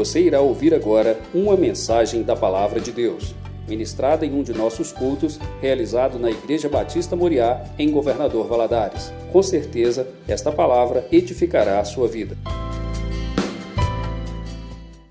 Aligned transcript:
Você 0.00 0.22
irá 0.22 0.40
ouvir 0.40 0.72
agora 0.72 1.20
uma 1.34 1.58
mensagem 1.58 2.22
da 2.22 2.34
Palavra 2.34 2.80
de 2.80 2.90
Deus, 2.90 3.34
ministrada 3.68 4.24
em 4.24 4.32
um 4.32 4.42
de 4.42 4.54
nossos 4.54 4.92
cultos, 4.92 5.38
realizado 5.60 6.18
na 6.18 6.30
Igreja 6.30 6.70
Batista 6.70 7.14
Moriá, 7.14 7.62
em 7.78 7.90
Governador 7.90 8.48
Valadares. 8.48 9.12
Com 9.30 9.42
certeza, 9.42 10.08
esta 10.26 10.50
palavra 10.50 11.06
edificará 11.12 11.80
a 11.80 11.84
sua 11.84 12.08
vida. 12.08 12.34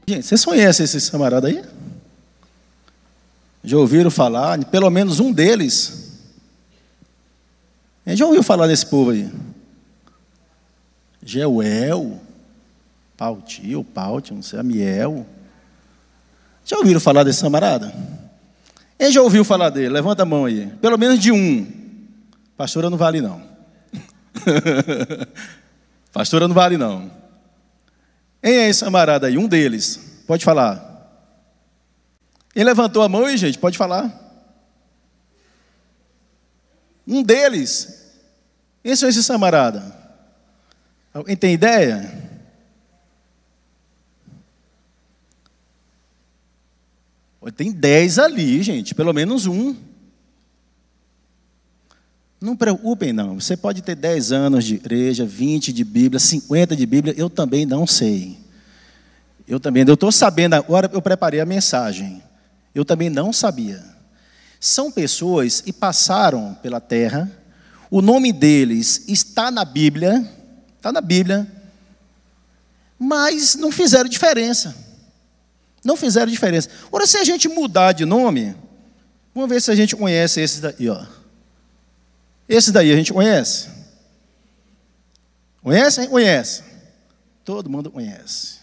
Gente, 0.08 0.26
vocês 0.26 0.44
conhecem 0.44 0.84
esse 0.84 1.12
camarada 1.12 1.50
aí? 1.50 1.62
Já 3.64 3.78
ouviram 3.78 4.10
falar? 4.10 4.58
Pelo 4.72 4.90
menos 4.90 5.20
um 5.20 5.32
deles. 5.32 6.18
Já 8.08 8.26
ouviu 8.26 8.42
falar 8.42 8.66
desse 8.66 8.88
povo 8.88 9.12
aí? 9.12 9.30
Jeuel, 11.24 12.20
Pautio, 13.20 13.84
Pautio, 13.84 14.34
não 14.34 14.42
sei, 14.42 14.58
Amiel. 14.62 15.28
Já 16.64 16.78
ouviram 16.78 17.02
falar 17.02 17.26
desse 17.26 17.42
camarada? 17.42 17.94
Quem 18.98 19.12
já 19.12 19.22
ouviu 19.22 19.44
falar 19.44 19.70
dele? 19.72 19.90
Levanta 19.90 20.24
a 20.24 20.26
mão 20.26 20.46
aí. 20.46 20.68
Pelo 20.82 20.98
menos 20.98 21.20
de 21.20 21.30
um. 21.30 21.70
Pastora 22.56 22.90
não 22.90 22.98
vale 22.98 23.20
não. 23.20 23.44
Pastora 26.14 26.48
não 26.48 26.56
vale 26.56 26.78
não. 26.78 27.12
Quem 28.42 28.54
é 28.54 28.70
esse 28.70 28.86
camarada 28.86 29.28
aí? 29.28 29.38
Um 29.38 29.50
deles. 29.50 30.24
Pode 30.26 30.46
falar. 30.46 30.88
Ele 32.56 32.64
levantou 32.64 33.04
a 33.04 33.10
mão 33.10 33.26
aí, 33.26 33.36
gente, 33.36 33.58
pode 33.58 33.78
falar. 33.78 34.18
Um 37.06 37.22
deles. 37.22 38.14
Esse 38.82 39.06
é 39.06 39.10
esse 39.10 39.28
camarada. 39.28 39.94
Alguém 41.14 41.36
tem 41.36 41.54
ideia? 41.54 42.29
Tem 47.56 47.72
dez 47.72 48.20
ali, 48.20 48.62
gente, 48.62 48.94
pelo 48.94 49.14
menos 49.14 49.46
um. 49.46 49.76
Não 52.42 52.56
preocupem, 52.56 53.12
não. 53.12 53.40
Você 53.40 53.58
pode 53.58 53.82
ter 53.82 53.96
dez 53.96 54.32
anos 54.32 54.64
de 54.64 54.76
igreja, 54.76 55.26
vinte 55.26 55.74
de 55.74 55.84
Bíblia, 55.84 56.20
cinquenta 56.20 56.76
de 56.76 56.86
Bíblia, 56.86 57.14
eu 57.18 57.30
também 57.30 57.66
não 57.66 57.86
sei. 57.86 58.38
Eu 59.48 59.60
também, 59.60 59.84
eu 59.88 59.94
estou 59.96 60.12
sabendo, 60.12 60.54
agora 60.54 60.90
eu 60.94 61.02
preparei 61.02 61.40
a 61.40 61.46
mensagem. 61.46 62.22
Eu 62.74 62.86
também 62.86 63.10
não 63.10 63.34
sabia. 63.34 63.84
São 64.60 64.92
pessoas 64.92 65.60
que 65.62 65.74
passaram 65.74 66.58
pela 66.62 66.80
terra, 66.80 67.30
o 67.90 68.02
nome 68.02 68.32
deles 68.32 69.04
está 69.08 69.50
na 69.50 69.66
Bíblia, 69.66 70.30
está 70.78 70.92
na 70.92 71.02
Bíblia, 71.02 71.48
mas 72.98 73.56
não 73.56 73.72
fizeram 73.72 74.10
diferença. 74.10 74.76
Não 75.84 75.96
fizeram 75.96 76.32
diferença. 76.32 76.70
Ora, 76.92 77.06
se 77.06 77.18
a 77.18 77.24
gente 77.24 77.48
mudar 77.48 77.94
de 77.94 78.06
nome, 78.06 78.56
vamos 79.34 79.50
ver 79.50 79.62
se 79.62 79.72
a 79.72 79.76
gente 79.76 79.96
conhece 79.96 80.42
esse 80.42 80.60
daí, 80.62 80.90
ó. 80.90 81.06
Esse 82.48 82.72
daí 82.72 82.92
a 82.92 82.96
gente 82.96 83.14
conhece? 83.14 83.70
Conhece? 85.62 86.08
Conhece. 86.08 86.64
Todo 87.46 87.70
mundo 87.70 87.92
conhece. 87.92 88.60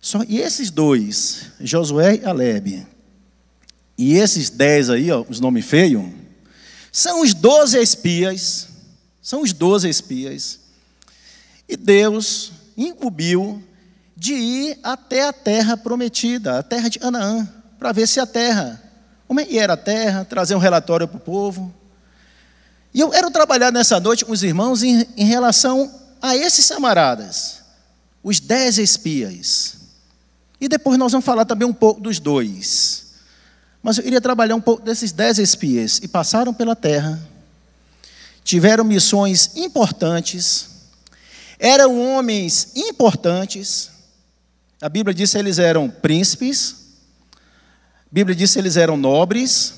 Só, 0.00 0.22
e 0.28 0.38
esses 0.38 0.70
dois, 0.70 1.46
Josué 1.60 2.16
e 2.16 2.24
Aleb, 2.26 2.86
e 3.96 4.14
esses 4.14 4.50
dez 4.50 4.90
aí, 4.90 5.10
ó, 5.10 5.24
os 5.28 5.40
nomes 5.40 5.64
feios, 5.64 6.04
são 6.92 7.22
os 7.22 7.32
doze 7.32 7.80
espias, 7.80 8.68
são 9.22 9.40
os 9.40 9.52
doze 9.52 9.88
espias, 9.88 10.60
e 11.66 11.76
Deus 11.76 12.52
incumbiu 12.76 13.62
de 14.16 14.34
ir 14.34 14.78
até 14.82 15.26
a 15.26 15.32
terra 15.32 15.76
prometida, 15.76 16.58
a 16.58 16.62
terra 16.62 16.88
de 16.88 16.98
Canaã, 16.98 17.48
para 17.78 17.92
ver 17.92 18.06
se 18.06 18.20
a 18.20 18.26
terra, 18.26 18.80
como 19.26 19.40
é 19.40 19.56
era 19.56 19.72
a 19.72 19.76
terra, 19.76 20.24
trazer 20.24 20.54
um 20.54 20.58
relatório 20.58 21.08
para 21.08 21.16
o 21.16 21.20
povo. 21.20 21.74
E 22.92 23.00
eu 23.00 23.10
quero 23.10 23.30
trabalhar 23.30 23.72
nessa 23.72 23.98
noite 23.98 24.24
com 24.24 24.32
os 24.32 24.42
irmãos 24.42 24.82
em, 24.82 25.06
em 25.16 25.24
relação 25.24 25.92
a 26.22 26.36
esses 26.36 26.68
camaradas, 26.68 27.60
os 28.22 28.38
dez 28.38 28.78
espias. 28.78 29.76
E 30.60 30.68
depois 30.68 30.96
nós 30.96 31.12
vamos 31.12 31.24
falar 31.24 31.44
também 31.44 31.66
um 31.66 31.72
pouco 31.74 32.00
dos 32.00 32.18
dois. 32.20 33.04
Mas 33.82 33.98
eu 33.98 34.06
iria 34.06 34.20
trabalhar 34.20 34.54
um 34.54 34.60
pouco 34.60 34.82
desses 34.82 35.12
dez 35.12 35.38
espias 35.38 36.00
e 36.02 36.08
passaram 36.08 36.54
pela 36.54 36.74
terra, 36.74 37.20
tiveram 38.42 38.84
missões 38.84 39.50
importantes, 39.56 40.68
eram 41.58 42.00
homens 42.00 42.68
importantes, 42.74 43.90
a 44.84 44.88
Bíblia 44.90 45.14
diz 45.14 45.32
que 45.32 45.38
eles 45.38 45.58
eram 45.58 45.88
príncipes, 45.88 46.76
a 47.32 48.12
Bíblia 48.12 48.36
diz 48.36 48.52
que 48.52 48.58
eles 48.58 48.76
eram 48.76 48.98
nobres, 48.98 49.72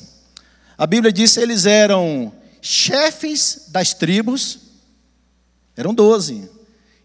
a 0.76 0.84
Bíblia 0.84 1.12
diz 1.12 1.34
que 1.34 1.38
eles 1.38 1.64
eram 1.64 2.32
chefes 2.60 3.66
das 3.68 3.94
tribos, 3.94 4.58
eram 5.76 5.94
doze. 5.94 6.50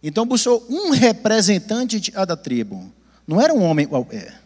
Então 0.01 0.25
buscou 0.25 0.65
um 0.67 0.89
representante 0.89 1.99
de 1.99 2.11
cada 2.11 2.35
tribo. 2.35 2.91
Não 3.27 3.39
era 3.39 3.53
um 3.53 3.61
homem 3.61 3.85
qualquer. 3.85 4.41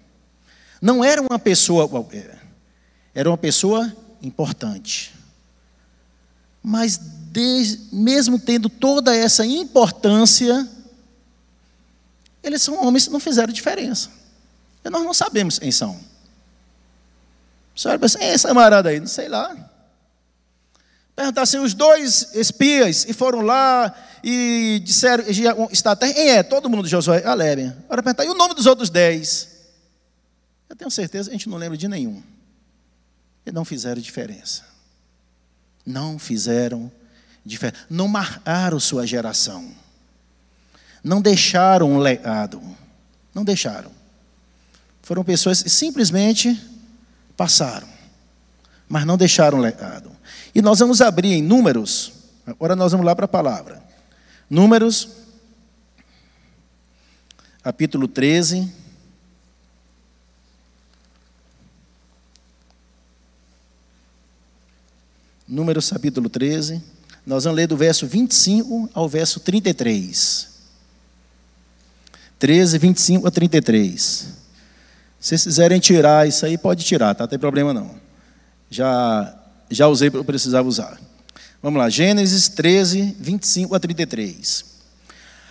Não 0.82 1.02
era 1.02 1.22
uma 1.22 1.40
pessoa 1.40 1.88
qualquer. 1.88 2.38
Era 3.14 3.30
uma 3.30 3.38
pessoa 3.38 3.90
importante. 4.22 5.14
Mas 6.62 7.00
mesmo 7.90 8.38
tendo 8.38 8.68
toda 8.68 9.16
essa 9.16 9.46
importância, 9.46 10.70
eles 12.46 12.62
são 12.62 12.86
homens 12.86 13.06
que 13.06 13.12
não 13.12 13.20
fizeram 13.20 13.52
diferença. 13.52 14.10
E 14.84 14.90
nós 14.90 15.04
não 15.04 15.14
sabemos 15.14 15.58
quem 15.58 15.72
são. 15.72 16.00
Você 17.76 17.88
olha 17.88 18.00
assim, 18.04 18.24
esse 18.24 18.46
camarada 18.46 18.90
aí, 18.90 19.00
não 19.00 19.08
sei 19.08 19.28
lá. 19.28 19.56
Perguntar 21.16 21.42
assim, 21.42 21.58
os 21.58 21.74
dois 21.74 22.36
espias 22.36 23.06
e 23.06 23.14
foram 23.14 23.42
lá 23.42 23.94
e 24.24 24.82
disseram, 24.84 25.24
está 25.72 25.92
até 25.92 26.14
quem 26.14 26.30
é? 26.30 26.44
Todo 26.44 26.70
mundo 26.70 26.84
de 26.84 26.90
Josué, 26.90 27.22
Caleb. 27.22 27.74
Agora 27.86 28.04
perguntar, 28.04 28.26
e 28.26 28.30
o 28.30 28.36
nome 28.36 28.54
dos 28.54 28.66
outros 28.66 28.90
dez? 28.90 29.50
Eu 30.70 30.76
tenho 30.76 30.92
certeza, 30.92 31.30
a 31.30 31.34
gente 31.34 31.50
não 31.50 31.58
lembra 31.58 31.78
de 31.78 31.88
nenhum. 31.88 32.22
E 33.46 33.52
não 33.52 33.66
fizeram 33.66 34.02
diferença. 34.02 34.64
Não 35.86 36.20
fizeram 36.20 36.92
diferença. 37.46 37.86
Não 37.90 38.08
marcaram 38.08 38.80
sua 38.80 39.06
geração 39.06 39.85
não 41.06 41.22
deixaram 41.22 41.92
um 41.92 42.00
legado. 42.00 42.60
Não 43.32 43.46
deixaram. 43.46 43.92
Foram 45.04 45.24
pessoas 45.24 45.62
que 45.62 45.70
simplesmente 45.70 46.60
passaram, 47.38 47.88
mas 48.90 49.06
não 49.06 49.16
deixaram 49.16 49.60
um 49.60 49.62
legado. 49.62 50.12
E 50.56 50.64
nós 50.64 50.80
vamos 50.80 51.02
abrir 51.02 51.34
em 51.34 51.44
Números, 51.44 52.12
agora 52.48 52.76
nós 52.76 52.92
vamos 52.92 53.06
lá 53.06 53.16
para 53.16 53.26
a 53.26 53.28
palavra. 53.28 53.84
Números, 54.50 55.10
capítulo 57.62 58.08
13. 58.08 58.74
Números 65.48 65.88
capítulo 65.92 66.30
13. 66.30 66.82
Nós 67.24 67.44
vamos 67.44 67.58
ler 67.58 67.68
do 67.68 67.78
verso 67.78 68.08
25 68.08 68.90
ao 68.92 69.08
verso 69.08 69.40
33. 69.40 70.55
13, 72.38 72.78
25 72.78 73.28
a 73.28 73.32
33. 73.32 74.02
Se 75.20 75.30
vocês 75.30 75.44
quiserem 75.44 75.80
tirar 75.80 76.28
isso 76.28 76.46
aí, 76.46 76.58
pode 76.58 76.84
tirar, 76.84 77.16
tá? 77.16 77.24
Não 77.24 77.28
tem 77.30 77.40
problema 77.40 77.74
não. 77.74 77.96
Já, 78.70 79.34
já 79.72 79.88
usei 79.88 80.10
para 80.10 80.20
eu 80.20 80.26
precisava 80.26 80.68
usar. 80.68 81.00
Vamos 81.64 81.80
lá, 81.80 81.90
Gênesis 81.90 82.48
13, 82.50 83.16
25 83.20 83.74
a 83.74 83.80
33. 83.80 84.66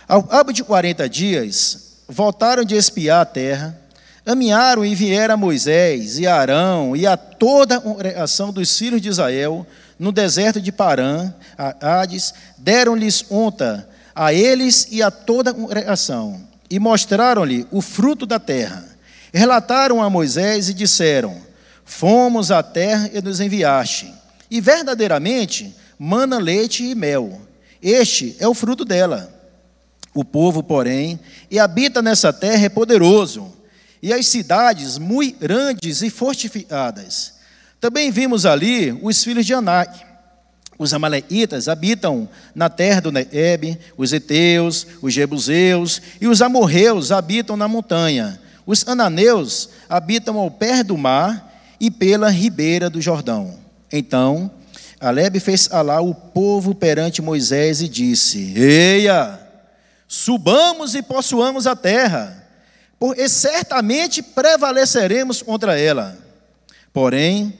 Ao 0.07 0.23
cabo 0.23 0.53
de 0.53 0.63
40 0.63 1.09
dias, 1.09 1.97
voltaram 2.07 2.63
de 2.63 2.75
espiar 2.75 3.21
a 3.21 3.25
terra, 3.25 3.77
caminharam 4.23 4.85
e 4.85 4.93
vieram 4.93 5.33
a 5.33 5.37
Moisés 5.37 6.19
e 6.19 6.27
a 6.27 6.35
Arão 6.35 6.95
e 6.95 7.05
a 7.07 7.17
toda 7.17 7.77
a 7.77 7.81
congregação 7.81 8.53
dos 8.53 8.77
filhos 8.77 9.01
de 9.01 9.09
Israel 9.09 9.65
no 9.97 10.11
deserto 10.11 10.61
de 10.61 10.71
Parã, 10.71 11.33
a 11.57 11.99
Hades, 11.99 12.33
deram-lhes 12.57 13.25
onta 13.29 13.89
a 14.13 14.31
eles 14.33 14.87
e 14.91 15.01
a 15.01 15.09
toda 15.09 15.49
a 15.49 15.53
congregação 15.53 16.44
e 16.69 16.79
mostraram-lhe 16.79 17.67
o 17.71 17.81
fruto 17.81 18.25
da 18.25 18.39
terra. 18.39 18.85
Relataram 19.33 20.01
a 20.01 20.09
Moisés 20.09 20.69
e 20.69 20.73
disseram: 20.73 21.41
Fomos 21.83 22.51
à 22.51 22.63
terra 22.63 23.09
e 23.13 23.21
nos 23.21 23.39
enviaste, 23.39 24.13
e 24.49 24.61
verdadeiramente 24.61 25.75
mana 25.99 26.37
leite 26.37 26.83
e 26.83 26.95
mel. 26.95 27.41
Este 27.81 28.35
é 28.39 28.47
o 28.47 28.53
fruto 28.53 28.85
dela. 28.85 29.33
O 30.13 30.23
povo, 30.23 30.63
porém, 30.63 31.19
e 31.51 31.59
habita 31.59 32.01
nessa 32.01 32.31
terra 32.31 32.65
é 32.65 32.69
poderoso, 32.69 33.53
e 34.01 34.13
as 34.13 34.27
cidades 34.27 34.97
muito 34.97 35.39
grandes 35.39 36.01
e 36.01 36.09
fortificadas. 36.09 37.33
Também 37.81 38.09
vimos 38.11 38.45
ali 38.45 38.97
os 39.01 39.23
filhos 39.23 39.45
de 39.45 39.53
Anak, 39.53 40.04
Os 40.77 40.93
Amaleítas 40.93 41.67
habitam 41.67 42.27
na 42.53 42.69
terra 42.69 42.99
do 43.01 43.11
Neeb, 43.11 43.79
os 43.97 44.11
Eteus, 44.11 44.85
os 45.01 45.13
Jebuseus 45.13 46.01
e 46.19 46.27
os 46.27 46.41
Amorreus 46.41 47.11
habitam 47.11 47.55
na 47.55 47.67
montanha. 47.67 48.39
Os 48.65 48.85
Ananeus 48.87 49.69
habitam 49.87 50.37
ao 50.37 50.51
pé 50.51 50.83
do 50.83 50.97
mar 50.97 51.53
e 51.79 51.89
pela 51.89 52.29
ribeira 52.29 52.89
do 52.89 53.01
Jordão. 53.01 53.57
Então, 53.91 54.51
Aleb 54.99 55.39
fez 55.39 55.69
alá 55.71 56.01
o 56.01 56.13
povo 56.13 56.73
perante 56.73 57.21
Moisés 57.21 57.81
e 57.81 57.87
disse: 57.87 58.53
Eia, 58.57 59.39
subamos 60.07 60.95
e 60.95 61.01
possuamos 61.01 61.67
a 61.67 61.75
terra, 61.75 62.43
porque 62.99 63.29
certamente 63.29 64.21
prevaleceremos 64.21 65.41
contra 65.41 65.79
ela. 65.79 66.17
Porém, 66.91 67.53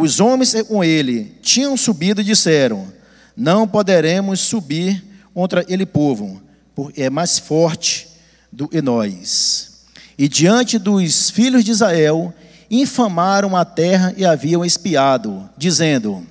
os 0.00 0.18
homens 0.18 0.54
com 0.62 0.82
ele 0.82 1.36
tinham 1.42 1.76
subido 1.76 2.20
e 2.20 2.24
disseram: 2.24 2.90
Não 3.36 3.68
poderemos 3.68 4.40
subir 4.40 5.04
contra 5.34 5.64
ele 5.68 5.84
povo, 5.84 6.40
porque 6.74 7.02
é 7.02 7.10
mais 7.10 7.38
forte 7.38 8.08
do 8.50 8.66
que 8.66 8.80
nós. 8.80 9.84
E 10.16 10.26
diante 10.26 10.78
dos 10.78 11.30
filhos 11.30 11.64
de 11.64 11.70
Israel, 11.70 12.32
infamaram 12.70 13.54
a 13.56 13.64
terra 13.64 14.14
e 14.16 14.24
haviam 14.24 14.64
espiado, 14.64 15.48
dizendo: 15.56 16.26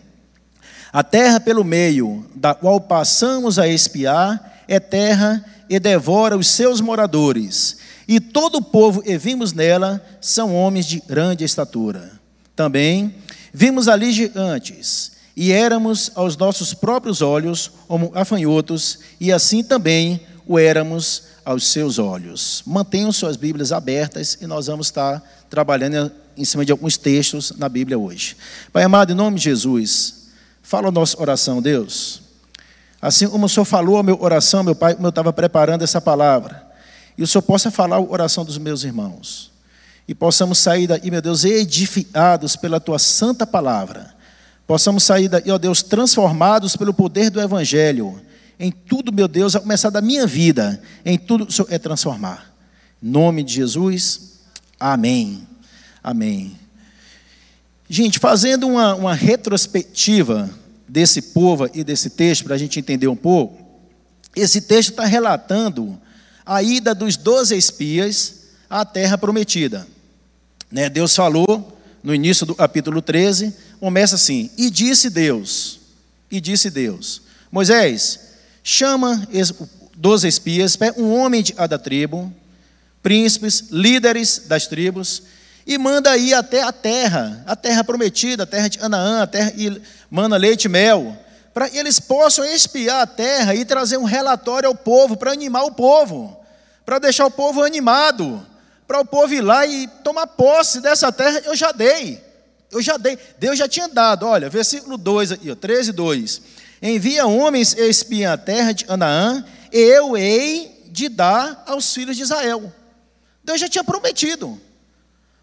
A 0.92 1.04
terra 1.04 1.40
pelo 1.40 1.64
meio, 1.64 2.26
da 2.36 2.56
qual 2.56 2.82
passamos 2.82 3.60
a 3.60 3.68
espiar, 3.68 4.64
é 4.68 4.80
terra 4.80 5.46
e 5.70 5.80
devora 5.80 6.36
os 6.36 6.48
seus 6.48 6.82
moradores. 6.82 7.78
E 8.08 8.20
todo 8.20 8.56
o 8.56 8.64
povo 8.64 9.04
que 9.04 9.16
vimos 9.16 9.54
nela 9.54 10.04
são 10.20 10.56
homens 10.56 10.88
de 10.88 11.00
grande 11.00 11.44
estatura. 11.44 12.12
Também 12.56 13.14
vimos 13.54 13.88
ali 13.88 14.12
gigantes, 14.12 15.12
e 15.36 15.52
éramos 15.52 16.12
aos 16.16 16.36
nossos 16.36 16.74
próprios 16.74 17.22
olhos 17.22 17.72
como 17.88 18.12
afanhotos, 18.14 19.00
e 19.20 19.32
assim 19.32 19.64
também 19.64 20.22
o 20.46 20.60
éramos 20.60 21.24
aos 21.46 21.68
seus 21.68 21.98
olhos. 21.98 22.62
Mantenham 22.66 23.12
suas 23.12 23.38
Bíblias 23.38 23.72
abertas 23.72 24.38
e 24.42 24.46
nós 24.46 24.68
vamos 24.68 24.88
estar 24.88 25.24
trabalhando 25.50 26.12
em 26.36 26.46
cima 26.46 26.66
de 26.66 26.72
alguns 26.72 26.98
textos 26.98 27.54
na 27.58 27.70
Bíblia 27.70 27.98
hoje. 27.98 28.36
Pai 28.72 28.84
amado, 28.84 29.12
em 29.12 29.16
nome 29.16 29.38
de 29.38 29.46
Jesus, 29.46 30.28
fala 30.62 30.90
a 30.90 30.92
nossa 30.92 31.20
oração, 31.20 31.62
Deus. 31.62 32.22
Assim 33.02 33.28
como 33.28 33.46
o 33.46 33.50
Senhor 33.50 33.66
falou 33.66 33.98
a 33.98 34.04
minha 34.04 34.18
oração, 34.20 34.64
meu 34.64 34.76
Pai, 34.76 34.94
como 34.94 35.08
eu 35.08 35.10
estava 35.10 35.32
preparando 35.32 35.84
essa 35.84 36.02
palavra, 36.02 36.68
e 37.18 37.24
o 37.24 37.28
Senhor 37.28 37.42
possa 37.42 37.72
falar 37.72 37.96
a 37.96 38.02
oração 38.02 38.44
dos 38.44 38.58
meus 38.58 38.84
irmãos. 38.84 39.52
E 40.10 40.16
possamos 40.16 40.58
sair 40.58 40.88
daí, 40.88 41.12
meu 41.12 41.22
Deus, 41.22 41.46
edificados 41.46 42.56
pela 42.56 42.80
tua 42.80 42.98
santa 42.98 43.46
palavra. 43.46 44.12
Possamos 44.66 45.04
sair 45.04 45.30
daí, 45.30 45.52
ó 45.52 45.58
Deus, 45.60 45.84
transformados 45.84 46.76
pelo 46.76 46.92
poder 46.96 47.30
do 47.30 47.40
Evangelho. 47.40 48.20
Em 48.60 48.72
tudo, 48.72 49.14
meu 49.14 49.28
Deus, 49.28 49.56
a 49.56 49.60
começar 49.60 49.92
da 49.92 50.02
minha 50.02 50.26
vida, 50.26 50.82
em 51.06 51.16
tudo 51.16 51.48
é 51.70 51.78
transformar. 51.78 52.52
Em 53.04 53.08
nome 53.08 53.44
de 53.44 53.54
Jesus, 53.54 54.40
amém. 54.80 55.48
Amém. 56.04 56.58
Gente, 57.88 58.18
fazendo 58.18 58.68
uma, 58.68 58.96
uma 58.96 59.14
retrospectiva 59.14 60.50
desse 60.88 61.22
povo 61.22 61.70
e 61.72 61.84
desse 61.84 62.10
texto, 62.10 62.46
para 62.46 62.56
a 62.56 62.58
gente 62.58 62.80
entender 62.80 63.08
um 63.08 63.16
pouco, 63.16 63.64
esse 64.36 64.62
texto 64.62 64.90
está 64.90 65.06
relatando 65.06 66.02
a 66.44 66.64
ida 66.64 66.96
dos 66.96 67.16
doze 67.16 67.56
espias 67.56 68.48
à 68.68 68.84
terra 68.84 69.16
prometida. 69.16 69.86
Né? 70.72 70.90
Deus 70.90 71.16
falou 71.16 71.78
no 72.04 72.14
início 72.14 72.46
do 72.46 72.56
capítulo 72.56 73.02
13, 73.02 73.54
começa 73.80 74.16
assim: 74.16 74.50
E 74.58 74.70
disse 74.70 75.10
Deus, 75.10 75.80
e 76.30 76.40
disse 76.40 76.70
Deus, 76.70 77.22
Moisés, 77.52 78.20
chama 78.64 79.28
doze 79.96 80.28
espias, 80.28 80.78
um 80.96 81.14
homem 81.14 81.42
de 81.42 81.54
cada 81.54 81.78
tribo, 81.78 82.32
príncipes, 83.02 83.66
líderes 83.72 84.44
das 84.48 84.68
tribos, 84.68 85.24
e 85.66 85.78
manda 85.78 86.16
ir 86.18 86.34
até 86.34 86.64
a 86.64 86.72
terra, 86.72 87.44
a 87.46 87.56
terra 87.56 87.84
prometida, 87.84 88.44
a 88.44 88.48
terra 88.48 88.70
de 88.70 88.80
Anaã, 88.80 89.24
a 89.24 89.28
terra 89.28 89.54
e 89.56 89.82
manda 90.10 90.38
leite 90.38 90.66
e 90.66 90.70
mel, 90.70 91.18
para 91.54 91.70
que 91.70 91.78
eles 91.78 92.00
possam 92.00 92.46
espiar 92.46 93.02
a 93.02 93.08
terra 93.08 93.54
e 93.54 93.66
trazer 93.66 93.98
um 93.98 94.04
relatório 94.04 94.68
ao 94.68 94.76
povo, 94.76 95.18
para 95.18 95.32
animar 95.32 95.64
o 95.64 95.72
povo, 95.72 96.40
para 96.86 97.00
deixar 97.00 97.26
o 97.26 97.32
povo 97.32 97.62
animado, 97.64 98.46
para 98.90 99.02
o 99.02 99.06
povo 99.06 99.32
ir 99.32 99.42
lá 99.42 99.68
e 99.68 99.88
tomar 100.04 100.26
posse 100.26 100.82
dessa 100.82 101.12
terra, 101.12 101.44
eu 101.46 101.56
já 101.56 101.72
dei. 101.72 102.20
Eu 102.72 102.82
já 102.82 102.98
dei. 102.98 103.20
Deus 103.38 103.56
já 103.56 103.68
tinha 103.68 103.88
dado. 103.88 104.26
Olha, 104.26 104.50
versículo 104.50 104.98
2 104.98 105.34
aqui, 105.34 105.52
ó, 105.52 105.56
13, 105.56 105.92
2. 105.92 106.42
Envia 106.82 107.28
homens 107.28 107.76
e 107.76 107.88
espiem 107.88 108.26
a 108.26 108.36
terra 108.36 108.72
de 108.72 108.86
Anaã, 108.88 109.46
e 109.72 109.78
eu 109.78 110.18
hei 110.18 110.86
de 110.88 111.08
dar 111.08 111.64
aos 111.68 111.94
filhos 111.94 112.18
de 112.18 112.24
Israel. 112.24 112.74
Deus 113.44 113.60
já 113.60 113.70
tinha 113.70 113.84
prometido. 113.84 114.60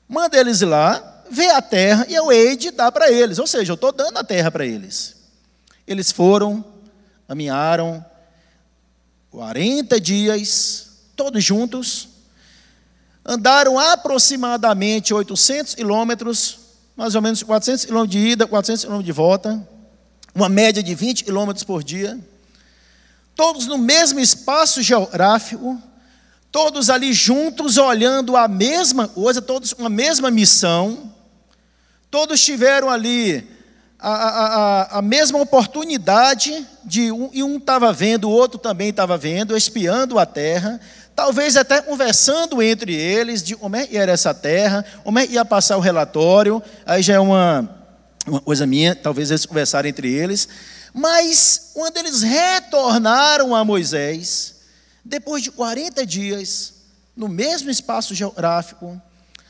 Manda 0.08 0.36
eles 0.36 0.60
ir 0.60 0.64
lá, 0.64 1.22
ver 1.30 1.50
a 1.50 1.62
terra 1.62 2.04
e 2.08 2.16
eu 2.16 2.32
hei 2.32 2.56
de 2.56 2.72
dar 2.72 2.90
para 2.90 3.12
eles. 3.12 3.38
Ou 3.38 3.46
seja, 3.46 3.70
eu 3.70 3.76
estou 3.76 3.92
dando 3.92 4.18
a 4.18 4.24
terra 4.24 4.50
para 4.50 4.66
eles. 4.66 5.14
Eles 5.86 6.10
foram, 6.10 6.64
caminharam 7.28 8.04
40 9.30 10.00
dias, 10.00 10.88
todos 11.14 11.44
juntos, 11.44 12.15
andaram 13.26 13.78
aproximadamente 13.78 15.12
800 15.12 15.74
quilômetros, 15.74 16.58
mais 16.96 17.16
ou 17.16 17.20
menos 17.20 17.42
400 17.42 17.84
quilômetros 17.84 18.12
de 18.12 18.28
ida, 18.28 18.46
400 18.46 18.84
quilômetros 18.84 19.06
de 19.06 19.12
volta, 19.12 19.68
uma 20.32 20.48
média 20.48 20.82
de 20.82 20.94
20 20.94 21.24
quilômetros 21.24 21.64
por 21.64 21.82
dia, 21.82 22.18
todos 23.34 23.66
no 23.66 23.76
mesmo 23.76 24.20
espaço 24.20 24.80
geográfico, 24.80 25.80
todos 26.52 26.88
ali 26.88 27.12
juntos, 27.12 27.76
olhando 27.76 28.36
a 28.36 28.46
mesma 28.46 29.08
coisa, 29.08 29.42
todos 29.42 29.72
uma 29.72 29.90
mesma 29.90 30.30
missão, 30.30 31.12
todos 32.10 32.40
tiveram 32.40 32.88
ali 32.88 33.46
a, 33.98 34.10
a, 34.10 34.98
a, 34.98 35.02
mesma 35.02 35.38
oportunidade 35.40 36.66
de 36.84 37.10
um, 37.10 37.28
e 37.32 37.42
um 37.42 37.56
estava 37.56 37.92
vendo, 37.92 38.28
o 38.28 38.32
outro 38.32 38.58
também 38.58 38.90
estava 38.90 39.18
vendo, 39.18 39.56
espiando 39.56 40.18
a 40.18 40.24
terra, 40.24 40.80
talvez 41.16 41.56
até 41.56 41.80
conversando 41.80 42.62
entre 42.62 42.94
eles 42.94 43.42
de 43.42 43.56
como 43.56 43.74
é 43.74 43.86
que 43.86 43.96
era 43.96 44.12
essa 44.12 44.34
terra, 44.34 44.84
como 45.02 45.18
é 45.18 45.26
que 45.26 45.32
ia 45.32 45.46
passar 45.46 45.78
o 45.78 45.80
relatório, 45.80 46.62
aí 46.84 47.02
já 47.02 47.14
é 47.14 47.18
uma, 47.18 47.82
uma 48.26 48.40
coisa 48.40 48.66
minha, 48.66 48.94
talvez 48.94 49.30
eles 49.30 49.46
conversarem 49.46 49.88
entre 49.88 50.12
eles, 50.12 50.46
mas 50.92 51.70
quando 51.72 51.96
eles 51.96 52.20
retornaram 52.20 53.56
a 53.56 53.64
Moisés, 53.64 54.56
depois 55.02 55.42
de 55.42 55.50
40 55.50 56.04
dias, 56.04 56.74
no 57.16 57.28
mesmo 57.28 57.70
espaço 57.70 58.14
geográfico, 58.14 59.00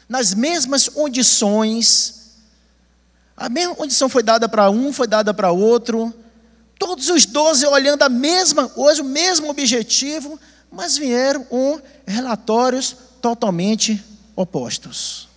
nas 0.08 0.34
mesmas 0.34 0.88
condições, 0.88 2.36
a 3.36 3.48
mesma 3.48 3.74
condição 3.74 4.08
foi 4.08 4.22
dada 4.22 4.48
para 4.48 4.70
um, 4.70 4.92
foi 4.92 5.08
dada 5.08 5.34
para 5.34 5.50
outro, 5.50 6.14
todos 6.78 7.08
os 7.08 7.26
doze 7.26 7.66
olhando 7.66 8.02
a 8.02 8.08
mesma 8.08 8.68
coisa, 8.68 9.02
o 9.02 9.04
mesmo 9.04 9.50
objetivo, 9.50 10.38
mas 10.70 10.98
vieram 10.98 11.44
com 11.44 11.80
relatórios 12.06 12.96
totalmente 13.20 14.02
opostos. 14.34 15.28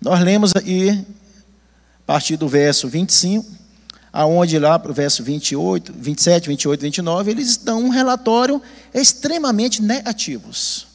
Nós 0.00 0.20
lemos 0.20 0.52
aí, 0.56 0.90
a 0.90 2.06
partir 2.06 2.36
do 2.36 2.48
verso 2.48 2.88
25, 2.88 3.48
aonde 4.12 4.58
lá 4.58 4.78
para 4.78 4.90
o 4.90 4.94
verso 4.94 5.22
28, 5.22 5.92
27, 5.92 6.48
28, 6.48 6.80
29, 6.80 7.30
eles 7.30 7.56
dão 7.56 7.84
um 7.84 7.88
relatório 7.88 8.60
extremamente 8.92 9.80
negativos. 9.80 10.88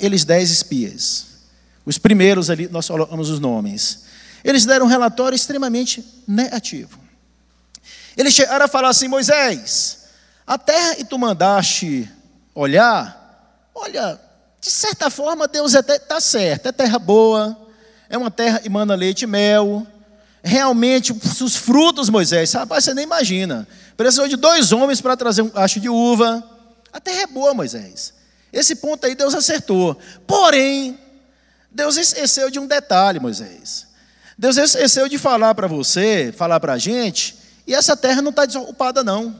Eles 0.00 0.24
dez 0.24 0.50
espias. 0.50 1.26
Os 1.84 1.98
primeiros 1.98 2.48
ali, 2.48 2.66
nós 2.68 2.88
colocamos 2.88 3.28
os 3.28 3.38
nomes. 3.38 4.04
Eles 4.42 4.64
deram 4.64 4.86
um 4.86 4.88
relatório 4.88 5.36
extremamente 5.36 6.04
negativo. 6.26 6.98
Eles 8.16 8.32
chegaram 8.32 8.64
a 8.64 8.68
falar 8.68 8.88
assim: 8.88 9.08
Moisés, 9.08 9.98
a 10.46 10.56
terra 10.56 10.96
que 10.96 11.04
tu 11.04 11.18
mandaste 11.18 12.10
olhar, 12.54 13.68
olha, 13.74 14.20
de 14.60 14.70
certa 14.70 15.10
forma 15.10 15.48
Deus 15.48 15.74
está 15.74 16.20
certo, 16.20 16.68
é 16.68 16.72
terra 16.72 16.98
boa, 16.98 17.56
é 18.08 18.16
uma 18.16 18.30
terra 18.30 18.60
que 18.60 18.68
manda 18.68 18.94
leite 18.94 19.22
e 19.22 19.26
mel, 19.26 19.86
realmente 20.42 21.12
os 21.12 21.56
frutos, 21.56 22.08
Moisés, 22.08 22.52
rapaz, 22.52 22.84
você 22.84 22.94
nem 22.94 23.04
imagina. 23.04 23.66
Precisou 23.96 24.28
de 24.28 24.36
dois 24.36 24.72
homens 24.72 25.00
para 25.00 25.16
trazer 25.16 25.42
um 25.42 25.48
cacho 25.48 25.80
de 25.80 25.88
uva. 25.88 26.42
A 26.92 27.00
terra 27.00 27.22
é 27.22 27.26
boa, 27.26 27.54
Moisés. 27.54 28.12
Esse 28.52 28.76
ponto 28.76 29.06
aí 29.06 29.14
Deus 29.14 29.34
acertou. 29.34 29.98
Porém, 30.26 30.98
Deus 31.70 31.96
esqueceu 31.96 32.50
de 32.50 32.58
um 32.58 32.66
detalhe, 32.66 33.18
Moisés. 33.18 33.86
Deus 34.36 34.56
esqueceu 34.56 35.08
de 35.08 35.16
falar 35.16 35.54
para 35.54 35.66
você, 35.66 36.32
falar 36.36 36.60
para 36.60 36.74
a 36.74 36.78
gente, 36.78 37.36
e 37.66 37.74
essa 37.74 37.96
terra 37.96 38.20
não 38.20 38.30
está 38.30 38.44
desocupada, 38.44 39.02
não. 39.02 39.34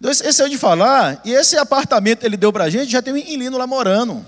Deus 0.00 0.16
esqueceu 0.18 0.48
de 0.48 0.58
falar, 0.58 1.20
e 1.24 1.32
esse 1.32 1.56
apartamento 1.56 2.24
ele 2.24 2.36
deu 2.36 2.52
para 2.52 2.64
a 2.64 2.70
gente, 2.70 2.90
já 2.90 3.00
tem 3.00 3.14
um 3.14 3.16
inquilino 3.16 3.56
lá 3.56 3.66
morando. 3.66 4.24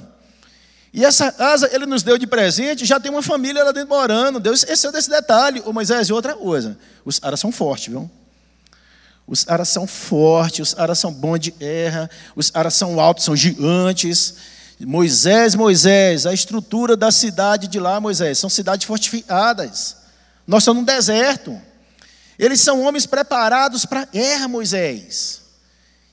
E 0.93 1.05
essa 1.05 1.31
casa 1.31 1.69
ele 1.73 1.85
nos 1.85 2.03
deu 2.03 2.17
de 2.17 2.27
presente, 2.27 2.87
já 2.87 2.99
tem 2.99 3.11
uma 3.11 3.23
família 3.23 3.63
lá 3.63 3.73
dentro 3.73 3.91
morando. 3.91 4.41
Deus 4.41 4.61
esqueceu 4.61 4.91
desse 4.91 5.11
detalhe. 5.11 5.63
Ô 5.67 5.73
Moisés, 5.73 6.09
e 6.09 6.13
outra 6.13 6.35
coisa. 6.35 6.79
Os 7.05 7.19
caras 7.19 7.39
são 7.39 7.53
fortes, 7.53 7.89
viu? 7.89 8.11
Os 9.27 9.47
aras 9.47 9.69
são 9.69 9.87
fortes, 9.87 10.73
os 10.73 10.79
aras 10.79 10.99
são 10.99 11.13
bons 11.13 11.39
de 11.39 11.51
guerra, 11.51 12.09
os 12.35 12.51
aras 12.55 12.73
são 12.73 12.99
altos, 12.99 13.25
são 13.25 13.37
gigantes. 13.37 14.37
Moisés, 14.81 15.55
Moisés, 15.55 16.25
a 16.25 16.33
estrutura 16.33 16.97
da 16.97 17.11
cidade 17.11 17.69
de 17.69 17.79
lá, 17.79 18.01
Moisés, 18.01 18.39
são 18.39 18.49
cidades 18.49 18.87
fortificadas. 18.87 19.97
Nós 20.47 20.63
estamos 20.63 20.81
num 20.81 20.87
deserto. 20.87 21.61
Eles 22.39 22.63
são 22.63 22.81
homens 22.83 23.05
preparados 23.05 23.85
para 23.85 24.07
guerra, 24.07 24.49
Moisés. 24.49 25.43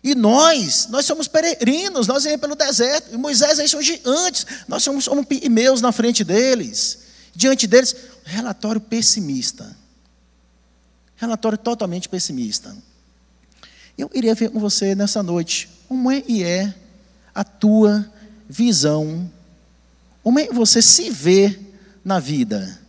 E 0.05 0.13
nós, 0.13 0.85
nós 0.91 1.03
somos 1.03 1.27
peregrinos, 1.27 2.05
nós 2.05 2.23
vamos 2.23 2.39
pelo 2.39 2.55
deserto. 2.55 3.11
E 3.11 3.17
Moisés, 3.17 3.57
eles 3.57 3.71
são 3.71 3.81
gigantes, 3.81 4.45
nós 4.67 4.83
somos, 4.83 5.05
somos 5.05 5.25
meus 5.49 5.81
na 5.81 5.91
frente 5.91 6.23
deles. 6.23 6.99
Diante 7.33 7.65
deles, 7.65 7.95
relatório 8.23 8.79
pessimista. 8.79 9.75
Relatório 11.15 11.57
totalmente 11.57 12.07
pessimista. 12.07 12.77
Eu 13.97 14.07
iria 14.13 14.35
ver 14.35 14.51
com 14.51 14.59
você 14.59 14.93
nessa 14.93 15.23
noite 15.23 15.67
como 15.89 16.11
é 16.11 16.23
e 16.27 16.43
é 16.43 16.71
a 17.33 17.43
tua 17.43 18.07
visão, 18.47 19.27
como 20.21 20.37
é 20.37 20.45
que 20.45 20.53
você 20.53 20.83
se 20.83 21.09
vê 21.09 21.59
na 22.03 22.19
vida, 22.19 22.79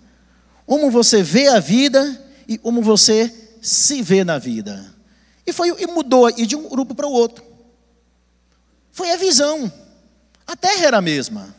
como 0.66 0.90
você 0.90 1.22
vê 1.22 1.48
a 1.48 1.60
vida 1.60 2.22
e 2.46 2.58
como 2.58 2.82
você 2.82 3.32
se 3.62 4.02
vê 4.02 4.22
na 4.22 4.36
vida. 4.38 4.95
E 5.46 5.52
foi 5.52 5.68
e 5.80 5.86
mudou 5.86 6.28
e 6.30 6.44
de 6.44 6.56
um 6.56 6.68
grupo 6.68 6.94
para 6.94 7.06
o 7.06 7.12
outro. 7.12 7.44
Foi 8.90 9.12
a 9.12 9.16
visão. 9.16 9.72
A 10.46 10.56
terra 10.56 10.86
era 10.86 10.98
a 10.98 11.02
mesma. 11.02 11.54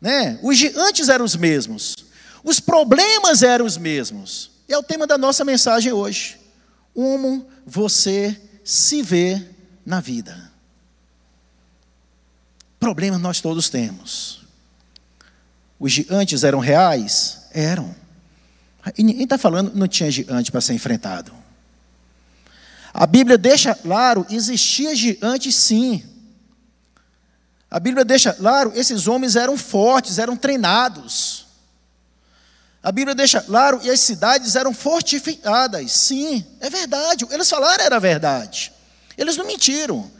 Né? 0.00 0.38
Os 0.42 0.56
gigantes 0.56 1.08
eram 1.08 1.24
os 1.24 1.36
mesmos. 1.36 1.94
Os 2.42 2.58
problemas 2.58 3.42
eram 3.42 3.64
os 3.64 3.76
mesmos. 3.76 4.50
E 4.68 4.72
é 4.72 4.78
o 4.78 4.82
tema 4.82 5.06
da 5.06 5.16
nossa 5.16 5.44
mensagem 5.44 5.92
hoje. 5.92 6.40
Como 6.92 7.46
você 7.64 8.40
se 8.64 9.02
vê 9.02 9.40
na 9.84 10.00
vida. 10.00 10.50
Problemas 12.80 13.20
nós 13.20 13.40
todos 13.40 13.68
temos. 13.68 14.42
Os 15.78 15.92
gigantes 15.92 16.42
eram 16.42 16.58
reais? 16.58 17.42
Eram. 17.52 17.94
E 18.98 19.02
ninguém 19.04 19.24
está 19.24 19.38
falando 19.38 19.72
não 19.74 19.86
tinha 19.86 20.10
gigante 20.10 20.50
para 20.50 20.60
ser 20.60 20.74
enfrentado. 20.74 21.41
A 22.92 23.06
Bíblia 23.06 23.38
deixa 23.38 23.74
claro, 23.74 24.26
existia 24.28 24.94
gigante 24.94 25.50
sim. 25.50 26.04
A 27.70 27.80
Bíblia 27.80 28.04
deixa 28.04 28.34
claro, 28.34 28.72
esses 28.74 29.08
homens 29.08 29.34
eram 29.34 29.56
fortes, 29.56 30.18
eram 30.18 30.36
treinados. 30.36 31.46
A 32.82 32.92
Bíblia 32.92 33.14
deixa 33.14 33.40
claro, 33.40 33.80
e 33.82 33.90
as 33.90 34.00
cidades 34.00 34.56
eram 34.56 34.74
fortificadas. 34.74 35.92
Sim, 35.92 36.44
é 36.60 36.68
verdade. 36.68 37.26
Eles 37.30 37.48
falaram 37.48 37.84
era 37.84 37.98
verdade. 38.00 38.72
Eles 39.16 39.36
não 39.36 39.46
mentiram. 39.46 40.10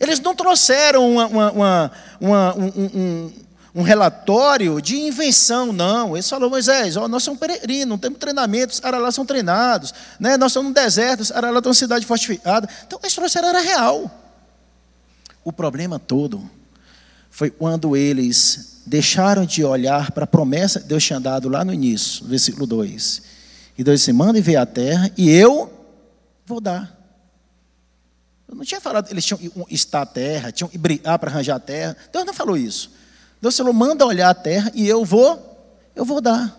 Eles 0.00 0.18
não 0.18 0.34
trouxeram 0.34 1.08
uma, 1.12 1.26
uma, 1.26 1.92
uma, 2.20 2.54
um, 2.56 2.64
um, 2.64 2.90
um, 2.94 3.32
relatório 3.82 4.80
de 4.80 4.96
invenção, 4.96 5.72
não. 5.72 6.16
Eles 6.16 6.28
falaram, 6.28 6.50
Moisés, 6.50 6.96
ó, 6.96 7.06
nós 7.06 7.22
somos 7.22 7.38
peregrinos, 7.38 7.86
não 7.86 7.98
temos 7.98 8.18
treinamento, 8.18 8.72
os 8.72 8.80
caras 8.80 9.00
lá 9.00 9.12
são 9.12 9.26
treinados, 9.26 9.92
né? 10.18 10.36
nós 10.36 10.52
somos 10.52 10.70
no 10.70 10.74
deserto, 10.74 11.20
os 11.20 11.30
caras 11.30 11.52
lá 11.52 11.60
em 11.64 11.74
cidade 11.74 12.06
fortificada. 12.06 12.68
Então, 12.86 12.98
eles 13.02 13.14
trouxeram 13.14 13.48
era 13.48 13.60
real. 13.60 14.10
O 15.44 15.52
problema 15.52 15.98
todo 15.98 16.48
foi 17.30 17.50
quando 17.50 17.96
eles 17.96 18.82
deixaram 18.86 19.44
de 19.44 19.62
olhar 19.62 20.10
para 20.12 20.24
a 20.24 20.26
promessa 20.26 20.80
que 20.80 20.86
Deus 20.86 21.04
tinha 21.04 21.20
dado 21.20 21.48
lá 21.48 21.64
no 21.64 21.72
início, 21.72 22.26
versículo 22.26 22.66
2. 22.66 23.22
E 23.76 23.84
Deus 23.84 24.00
disse: 24.00 24.12
manda 24.12 24.40
ver 24.40 24.56
a 24.56 24.66
terra 24.66 25.10
e 25.16 25.30
eu 25.30 25.72
vou 26.44 26.60
dar. 26.60 26.96
Eu 28.48 28.56
não 28.56 28.64
tinha 28.64 28.80
falado, 28.80 29.10
eles 29.10 29.24
tinham 29.24 29.38
que 29.38 29.52
estar 29.74 30.02
a 30.02 30.06
terra, 30.06 30.50
tinham 30.50 30.68
que 30.68 30.78
brigar 30.78 31.18
para 31.18 31.30
arranjar 31.30 31.56
a 31.56 31.60
terra. 31.60 31.96
Deus 32.10 32.24
não 32.24 32.32
falou 32.32 32.56
isso. 32.56 32.90
Deus 33.40 33.56
falou: 33.56 33.72
manda 33.72 34.06
olhar 34.06 34.30
a 34.30 34.34
terra 34.34 34.70
e 34.74 34.86
eu 34.86 35.04
vou, 35.04 35.66
eu 35.94 36.04
vou 36.04 36.20
dar. 36.20 36.56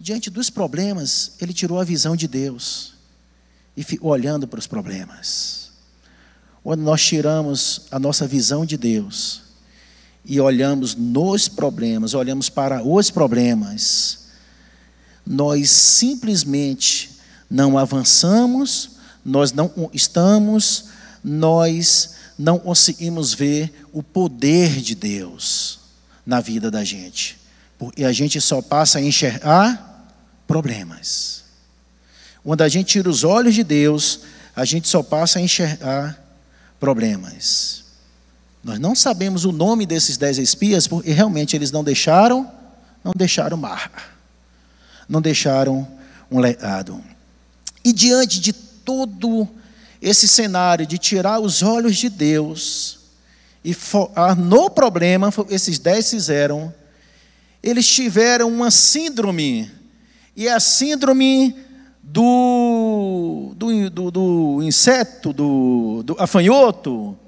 Diante 0.00 0.30
dos 0.30 0.48
problemas, 0.48 1.32
ele 1.40 1.52
tirou 1.52 1.80
a 1.80 1.84
visão 1.84 2.14
de 2.14 2.28
Deus 2.28 2.94
e 3.76 3.82
ficou 3.82 4.10
olhando 4.10 4.46
para 4.46 4.58
os 4.58 4.66
problemas. 4.66 5.70
Quando 6.62 6.82
nós 6.82 7.02
tiramos 7.04 7.82
a 7.90 7.98
nossa 7.98 8.26
visão 8.26 8.64
de 8.64 8.76
Deus 8.76 9.42
e 10.24 10.40
olhamos 10.40 10.94
nos 10.94 11.48
problemas, 11.48 12.14
olhamos 12.14 12.48
para 12.48 12.82
os 12.82 13.10
problemas, 13.10 14.26
nós 15.26 15.70
simplesmente 15.70 17.18
não 17.50 17.78
avançamos 17.78 18.98
nós 19.28 19.52
não 19.52 19.70
estamos, 19.92 20.86
nós 21.22 22.14
não 22.38 22.58
conseguimos 22.58 23.34
ver 23.34 23.86
o 23.92 24.02
poder 24.02 24.80
de 24.80 24.94
Deus 24.94 25.80
na 26.24 26.40
vida 26.40 26.70
da 26.70 26.84
gente. 26.84 27.36
Porque 27.76 28.04
a 28.04 28.12
gente 28.12 28.40
só 28.40 28.62
passa 28.62 28.98
a 28.98 29.02
enxergar 29.02 30.14
problemas. 30.46 31.44
Quando 32.44 32.62
a 32.62 32.68
gente 32.68 32.86
tira 32.86 33.10
os 33.10 33.24
olhos 33.24 33.54
de 33.54 33.64
Deus, 33.64 34.20
a 34.54 34.64
gente 34.64 34.88
só 34.88 35.02
passa 35.02 35.38
a 35.38 35.42
enxergar 35.42 36.18
problemas. 36.78 37.84
Nós 38.62 38.78
não 38.78 38.94
sabemos 38.94 39.44
o 39.44 39.52
nome 39.52 39.84
desses 39.84 40.16
dez 40.16 40.38
espias, 40.38 40.86
porque 40.86 41.10
realmente 41.10 41.56
eles 41.56 41.70
não 41.70 41.84
deixaram, 41.84 42.50
não 43.02 43.12
deixaram 43.16 43.56
mar, 43.56 44.16
não 45.08 45.20
deixaram 45.20 45.86
um 46.30 46.38
legado. 46.38 47.02
E 47.84 47.92
diante 47.92 48.40
de 48.40 48.52
todo 48.52 49.48
esse 50.00 50.28
cenário 50.28 50.86
de 50.86 50.98
tirar 50.98 51.40
os 51.40 51.62
olhos 51.62 51.96
de 51.96 52.08
Deus 52.08 52.98
e 53.64 53.74
focar 53.74 54.38
no 54.38 54.70
problema, 54.70 55.32
esses 55.50 55.78
dez 55.78 56.08
fizeram, 56.08 56.72
eles 57.62 57.86
tiveram 57.86 58.48
uma 58.48 58.70
síndrome, 58.70 59.70
e 60.36 60.46
é 60.46 60.52
a 60.52 60.60
síndrome 60.60 61.54
do, 62.02 63.52
do, 63.56 63.90
do, 63.90 64.10
do 64.10 64.60
inseto, 64.62 65.32
do, 65.32 66.02
do 66.04 66.16
afanhoto. 66.18 67.18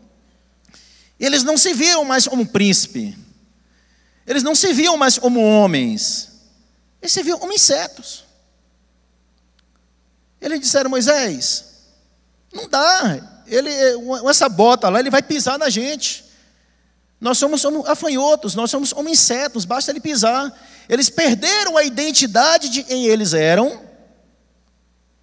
Eles 1.18 1.42
não 1.42 1.58
se 1.58 1.74
viam 1.74 2.04
mais 2.04 2.26
como 2.26 2.46
príncipe, 2.46 3.16
eles 4.26 4.42
não 4.42 4.54
se 4.54 4.72
viam 4.72 4.96
mais 4.96 5.18
como 5.18 5.40
homens, 5.40 6.28
eles 7.02 7.12
se 7.12 7.22
viam 7.22 7.38
como 7.38 7.52
insetos. 7.52 8.24
Eles 10.40 10.60
disseram, 10.60 10.88
Moisés, 10.88 11.69
não 12.52 12.69
dá. 12.69 13.42
Ele, 13.47 13.71
essa 14.28 14.49
bota 14.49 14.88
lá, 14.88 15.00
ele 15.00 15.11
vai 15.11 15.23
pisar 15.23 15.59
na 15.59 15.69
gente. 15.69 16.25
Nós 17.21 17.38
somos, 17.38 17.61
somos 17.61 17.87
afanhotos, 17.87 18.54
nós 18.54 18.71
somos 18.71 18.92
como 18.92 19.09
insetos, 19.09 19.64
basta 19.64 19.90
ele 19.90 20.00
pisar. 20.00 20.52
Eles 20.88 21.11
perderam 21.11 21.76
a 21.76 21.85
identidade 21.85 22.69
de 22.69 22.83
quem 22.83 23.07
eles 23.07 23.35
eram, 23.35 23.80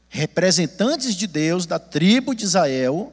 representantes 0.09 1.15
de 1.15 1.25
Deus, 1.25 1.65
da 1.65 1.79
tribo 1.79 2.35
de 2.35 2.45
Israel, 2.45 3.11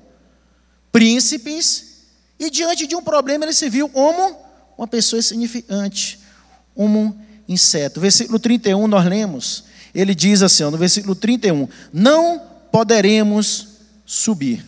príncipes, 0.93 1.95
e 2.39 2.51
diante 2.51 2.87
de 2.87 2.95
um 2.95 3.03
problema 3.03 3.45
ele 3.45 3.55
se 3.55 3.69
viu 3.69 3.89
como 3.89 4.37
uma 4.77 4.87
pessoa 4.87 5.19
insignificante, 5.19 6.21
como 6.75 7.01
um 7.01 7.19
inseto. 7.49 8.01
Versículo 8.01 8.39
31 8.39 8.87
nós 8.87 9.05
lemos 9.07 9.65
ele 9.95 10.15
diz 10.15 10.43
assim, 10.43 10.65
no 10.65 10.77
versículo 10.77 11.15
31, 11.15 11.69
não 11.93 12.43
poderemos 12.73 13.74
subir. 14.05 14.65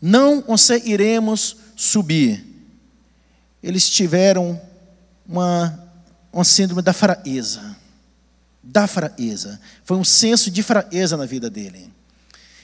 Não 0.00 0.42
conseguiremos 0.42 1.56
subir. 1.74 2.44
Eles 3.62 3.88
tiveram 3.88 4.60
uma, 5.26 5.90
uma 6.32 6.44
síndrome 6.44 6.82
da 6.82 6.92
fraqueza. 6.92 7.76
Da 8.62 8.86
fraqueza. 8.86 9.60
Foi 9.84 9.96
um 9.96 10.04
senso 10.04 10.50
de 10.50 10.62
fraqueza 10.62 11.16
na 11.16 11.26
vida 11.26 11.48
dele. 11.48 11.92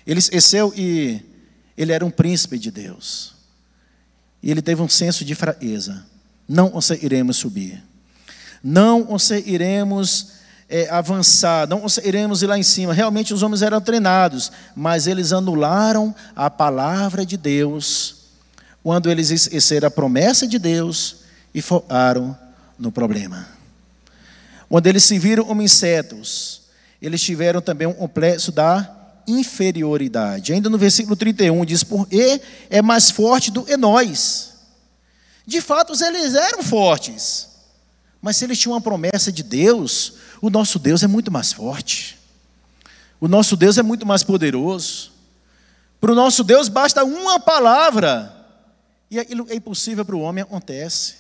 Ele 0.07 0.19
esqueceu 0.19 0.73
e 0.77 1.21
ele 1.77 1.93
era 1.93 2.05
um 2.05 2.11
príncipe 2.11 2.59
de 2.59 2.71
Deus. 2.71 3.35
E 4.43 4.51
ele 4.51 4.61
teve 4.61 4.83
um 4.83 4.89
senso 4.89 5.25
de 5.25 5.35
fraqueza. 5.35 6.05
Não 6.49 6.69
conseguiremos 6.69 7.37
subir. 7.37 7.83
Não 8.63 9.05
conseguiremos 9.05 10.42
é, 10.73 10.89
avançar, 10.89 11.69
não 11.69 11.85
iremos 12.03 12.43
ir 12.43 12.47
lá 12.47 12.57
em 12.57 12.63
cima. 12.63 12.95
Realmente 12.95 13.35
os 13.35 13.43
homens 13.43 13.61
eram 13.61 13.79
treinados, 13.79 14.51
mas 14.75 15.07
eles 15.07 15.31
anularam 15.31 16.15
a 16.35 16.49
palavra 16.49 17.27
de 17.27 17.37
Deus 17.37 18.23
quando 18.83 19.11
eles 19.11 19.29
esqueceram 19.31 19.89
a 19.89 19.91
promessa 19.91 20.47
de 20.47 20.59
Deus 20.59 21.17
e 21.55 21.61
focaram 21.61 22.35
no 22.79 22.91
problema. 22.91 23.47
Quando 24.67 24.87
eles 24.87 25.05
se 25.05 25.19
viram 25.19 25.45
como 25.45 25.61
insetos, 25.61 26.63
eles 27.03 27.21
tiveram 27.21 27.61
também 27.61 27.87
um 27.87 27.93
complexo 27.93 28.51
da 28.51 28.91
inferioridade. 29.27 30.55
Ainda 30.55 30.71
no 30.71 30.79
versículo 30.79 31.15
31 31.15 31.67
diz: 31.67 31.85
Por 31.85 32.09
e 32.11 32.41
é 32.71 32.81
mais 32.81 33.11
forte 33.11 33.51
do 33.51 33.63
que 33.63 33.77
nós. 33.77 34.53
De 35.47 35.61
fato, 35.61 35.93
eles 36.03 36.35
eram 36.35 36.63
fortes, 36.63 37.49
mas 38.23 38.39
se 38.39 38.45
eles 38.47 38.59
tinham 38.59 38.73
uma 38.73 38.81
promessa 38.81 39.31
de 39.31 39.43
Deus, 39.43 40.15
o 40.43 40.51
nosso 40.51 40.81
Deus 40.81 41.05
é 41.05 41.07
muito 41.07 41.31
mais 41.31 41.53
forte. 41.53 42.19
O 43.21 43.29
nosso 43.29 43.57
Deus 43.57 43.79
é 43.79 43.83
muito 43.83 44.05
mais 44.05 44.25
poderoso. 44.25 45.13
Para 46.01 46.11
o 46.11 46.17
nosso 46.17 46.43
Deus 46.43 46.69
basta 46.69 47.05
uma 47.05 47.39
palavra. 47.39 48.35
E 49.09 49.21
aquilo 49.21 49.47
é 49.49 49.55
impossível 49.55 50.05
para 50.05 50.17
o 50.17 50.21
homem 50.21 50.43
acontece. 50.43 51.15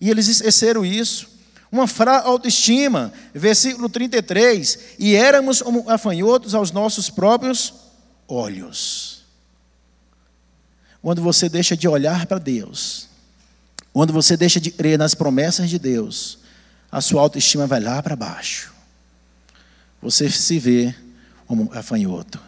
E 0.00 0.10
eles 0.10 0.26
esqueceram 0.26 0.84
isso. 0.84 1.28
Uma 1.70 1.86
fraca 1.86 2.26
autoestima, 2.26 3.12
versículo 3.32 3.88
33. 3.88 4.96
E 4.98 5.14
éramos 5.14 5.62
como 5.62 5.88
afanhotos 5.88 6.52
aos 6.52 6.72
nossos 6.72 7.08
próprios 7.08 7.72
olhos. 8.26 9.22
Quando 11.00 11.22
você 11.22 11.48
deixa 11.48 11.76
de 11.76 11.86
olhar 11.86 12.26
para 12.26 12.38
Deus, 12.38 13.06
quando 13.92 14.12
você 14.12 14.36
deixa 14.36 14.60
de 14.60 14.72
crer 14.72 14.98
nas 14.98 15.14
promessas 15.14 15.70
de 15.70 15.78
Deus, 15.78 16.38
a 16.90 17.00
sua 17.00 17.20
autoestima 17.20 17.66
vai 17.66 17.80
lá 17.80 18.02
para 18.02 18.16
baixo. 18.16 18.72
Você 20.00 20.30
se 20.30 20.58
vê 20.58 20.94
como 21.46 21.70
afanhoto. 21.72 22.40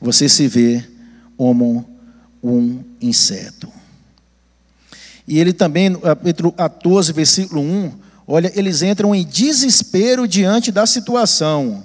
Você 0.00 0.28
se 0.28 0.46
vê 0.46 0.84
como 1.36 1.88
um 2.42 2.82
inseto. 3.00 3.72
E 5.26 5.38
ele 5.38 5.52
também, 5.52 5.88
no 5.88 6.00
capítulo 6.00 6.52
14, 6.52 7.12
versículo 7.12 7.60
1, 7.62 7.92
olha, 8.26 8.52
eles 8.54 8.82
entram 8.82 9.14
em 9.14 9.24
desespero 9.24 10.28
diante 10.28 10.70
da 10.70 10.86
situação. 10.86 11.82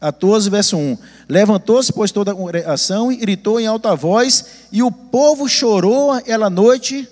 14, 0.00 0.50
verso 0.50 0.76
1. 0.76 0.98
Levantou-se, 1.28 1.92
pois, 1.92 2.10
toda 2.10 2.32
a 2.32 2.34
congregação 2.34 3.10
e 3.10 3.16
gritou 3.16 3.60
em 3.60 3.66
alta 3.66 3.94
voz, 3.94 4.44
e 4.72 4.82
o 4.82 4.90
povo 4.90 5.48
chorou 5.48 6.10
aquela 6.10 6.50
noite 6.50 7.08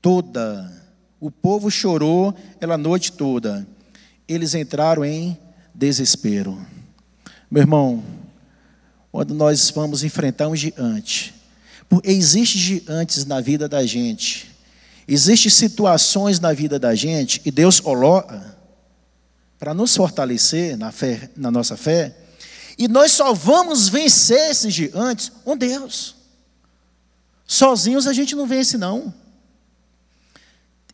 toda. 0.00 0.75
O 1.26 1.30
povo 1.32 1.68
chorou 1.72 2.32
aquela 2.54 2.78
noite 2.78 3.10
toda. 3.10 3.66
Eles 4.28 4.54
entraram 4.54 5.04
em 5.04 5.36
desespero. 5.74 6.56
Meu 7.50 7.64
irmão, 7.64 8.04
quando 9.10 9.34
nós 9.34 9.68
vamos 9.74 10.04
enfrentar 10.04 10.46
um 10.46 10.54
gigante, 10.54 11.34
porque 11.88 12.12
existe 12.12 12.56
gigantes 12.58 13.24
na 13.24 13.40
vida 13.40 13.68
da 13.68 13.84
gente, 13.84 14.54
existem 15.08 15.50
situações 15.50 16.38
na 16.38 16.52
vida 16.52 16.78
da 16.78 16.94
gente, 16.94 17.42
e 17.44 17.50
Deus 17.50 17.80
coloca 17.80 18.56
para 19.58 19.74
nos 19.74 19.96
fortalecer 19.96 20.76
na, 20.76 20.92
fé, 20.92 21.28
na 21.36 21.50
nossa 21.50 21.76
fé, 21.76 22.16
e 22.78 22.86
nós 22.86 23.10
só 23.10 23.34
vamos 23.34 23.88
vencer 23.88 24.52
esses 24.52 24.72
gigantes 24.72 25.32
com 25.44 25.56
Deus. 25.56 26.14
Sozinhos 27.44 28.06
a 28.06 28.12
gente 28.12 28.36
não 28.36 28.46
vence, 28.46 28.78
não. 28.78 29.12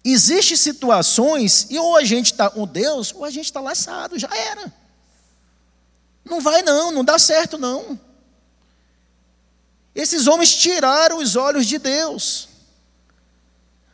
Existem 0.05 0.57
situações, 0.57 1.67
e 1.71 1.79
ou 1.79 1.97
a 1.97 2.05
gente 2.05 2.33
está 2.33 2.51
com 2.51 2.67
Deus, 2.67 3.15
ou 3.15 3.25
a 3.25 3.31
gente 3.31 3.45
está 3.45 3.61
laçado, 3.61 4.19
já 4.19 4.29
era. 4.35 4.73
Não 6.25 6.41
vai 6.41 6.63
não, 6.63 6.91
não 6.91 7.05
dá 7.05 7.19
certo 7.19 7.57
não. 7.57 7.99
Esses 9.95 10.27
homens 10.27 10.57
tiraram 10.57 11.19
os 11.19 11.37
olhos 11.37 11.67
de 11.67 11.79
Deus. 11.79 12.49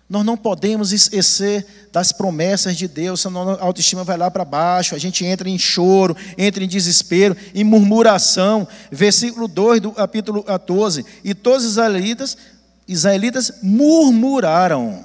Nós 0.08 0.24
não 0.24 0.38
podemos 0.38 0.90
esquecer 0.90 1.66
das 1.92 2.12
promessas 2.12 2.76
de 2.76 2.88
Deus, 2.88 3.20
senão 3.20 3.50
a 3.50 3.62
autoestima 3.62 4.04
vai 4.04 4.16
lá 4.16 4.30
para 4.30 4.44
baixo, 4.44 4.94
a 4.94 4.98
gente 4.98 5.22
entra 5.24 5.50
em 5.50 5.58
choro, 5.58 6.16
entra 6.38 6.64
em 6.64 6.68
desespero, 6.68 7.36
em 7.54 7.62
murmuração. 7.62 8.66
Versículo 8.90 9.46
2 9.46 9.82
do 9.82 9.92
capítulo 9.92 10.42
14. 10.42 11.04
E 11.22 11.34
todos 11.34 11.64
os 11.64 11.72
israelitas, 11.72 12.38
israelitas 12.86 13.52
murmuraram. 13.62 15.04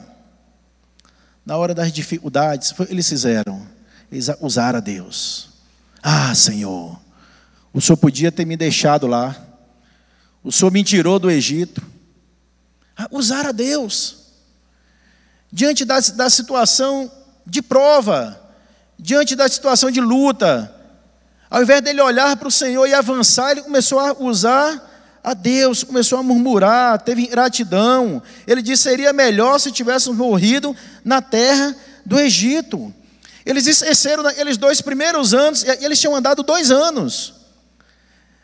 Na 1.45 1.57
hora 1.57 1.73
das 1.73 1.91
dificuldades, 1.91 2.71
foi, 2.71 2.87
eles 2.89 3.07
fizeram, 3.07 3.67
eles 4.11 4.29
usaram 4.39 4.77
a 4.77 4.81
Deus. 4.81 5.49
Ah, 6.01 6.33
Senhor, 6.33 6.99
o 7.73 7.81
Senhor 7.81 7.97
podia 7.97 8.31
ter 8.31 8.45
me 8.45 8.55
deixado 8.55 9.07
lá. 9.07 9.35
O 10.43 10.51
Senhor 10.51 10.71
me 10.71 10.83
tirou 10.83 11.19
do 11.19 11.29
Egito. 11.29 11.81
Ah, 12.95 13.07
usar 13.11 13.45
a 13.45 13.51
Deus. 13.51 14.17
Diante 15.51 15.83
da, 15.85 15.99
da 15.99 16.29
situação 16.29 17.11
de 17.45 17.61
prova, 17.61 18.39
diante 18.97 19.35
da 19.35 19.47
situação 19.49 19.91
de 19.91 19.99
luta, 19.99 20.73
ao 21.49 21.61
invés 21.61 21.81
dele 21.81 22.01
olhar 22.01 22.35
para 22.37 22.47
o 22.47 22.51
Senhor 22.51 22.87
e 22.87 22.93
avançar, 22.93 23.51
ele 23.51 23.63
começou 23.63 23.99
a 23.99 24.13
usar 24.13 24.92
a 25.23 25.33
Deus, 25.33 25.83
começou 25.83 26.19
a 26.19 26.23
murmurar, 26.23 26.99
teve 27.01 27.23
ingratidão. 27.23 28.21
Ele 28.45 28.61
disse: 28.61 28.83
seria 28.83 29.13
melhor 29.13 29.57
se 29.59 29.71
tivéssemos 29.71 30.17
morrido 30.17 30.75
na 31.05 31.21
terra 31.21 31.75
do 32.05 32.19
Egito. 32.19 32.93
Eles 33.45 33.65
esqueceram 33.65 34.23
naqueles 34.23 34.57
dois 34.57 34.81
primeiros 34.81 35.33
anos, 35.33 35.63
e 35.63 35.85
eles 35.85 35.99
tinham 35.99 36.15
andado 36.15 36.43
dois 36.43 36.71
anos. 36.71 37.33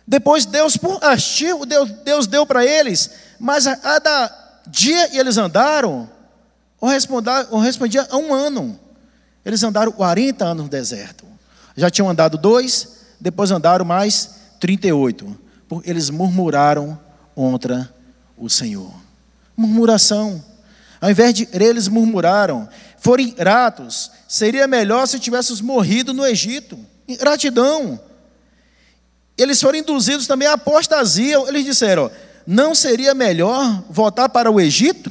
Depois 0.08 0.46
Deus, 0.46 0.78
por 0.78 1.04
hastil, 1.04 1.66
Deus, 1.66 1.90
Deus 2.04 2.28
deu 2.28 2.46
para 2.46 2.66
eles, 2.66 3.12
mas 3.40 3.68
a 3.68 3.76
cada 3.76 4.62
dia 4.68 5.20
eles 5.20 5.38
andaram, 5.38 6.10
correspondia 6.80 8.08
a 8.10 8.18
um 8.18 8.34
ano. 8.34 8.80
Eles 9.46 9.64
andaram 9.64 9.92
40 9.92 10.46
anos 10.46 10.64
no 10.64 10.70
deserto. 10.70 11.26
Já 11.76 11.90
tinham 11.90 12.10
andado 12.10 12.38
dois, 12.38 13.00
depois 13.20 13.52
andaram 13.52 13.86
mais 13.86 14.32
38. 14.60 15.49
Eles 15.84 16.10
murmuraram 16.10 17.00
contra 17.36 17.94
o 18.38 18.50
Senhor. 18.50 18.94
Murmuração. 19.56 20.44
Ao 21.00 21.10
invés 21.10 21.34
de 21.34 21.48
eles 21.54 21.88
murmuraram, 21.88 22.68
foram 22.98 23.24
ingratos. 23.24 24.12
Seria 24.28 24.68
melhor 24.68 25.08
se 25.08 25.20
tivéssemos 25.20 25.62
morrido 25.62 26.14
no 26.14 26.26
Egito. 26.26 26.78
Ingratidão 27.08 28.00
eles 29.40 29.62
foram 29.62 29.80
induzidos 29.80 30.28
também 30.28 30.50
à 30.50 30.54
apostasia. 30.54 31.38
Eles 31.48 31.64
disseram: 31.64 32.12
não 32.46 32.76
seria 32.76 33.16
melhor 33.16 33.84
voltar 33.90 34.28
para 34.28 34.52
o 34.52 34.60
Egito? 34.60 35.10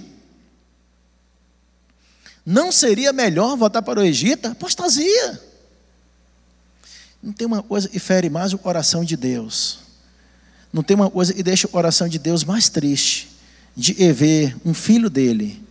Não 2.44 2.70
seria 2.70 3.10
melhor 3.10 3.56
voltar 3.56 3.80
para 3.80 3.98
o 3.98 4.02
Egito? 4.02 4.48
Apostasia. 4.48 5.40
Não 7.22 7.32
tem 7.32 7.46
uma 7.46 7.62
coisa 7.62 7.88
que 7.88 7.98
fere 7.98 8.28
mais 8.28 8.52
o 8.52 8.58
coração 8.58 9.02
de 9.02 9.16
Deus. 9.16 9.78
Não 10.72 10.82
tem 10.82 10.94
uma 10.94 11.10
coisa 11.10 11.32
que 11.32 11.42
deixa 11.42 11.66
o 11.66 11.70
coração 11.70 12.08
de 12.08 12.18
Deus 12.18 12.44
mais 12.44 12.68
triste 12.68 13.28
de 13.76 13.92
ver 14.12 14.56
um 14.64 14.74
filho 14.74 15.08
dele 15.08 15.62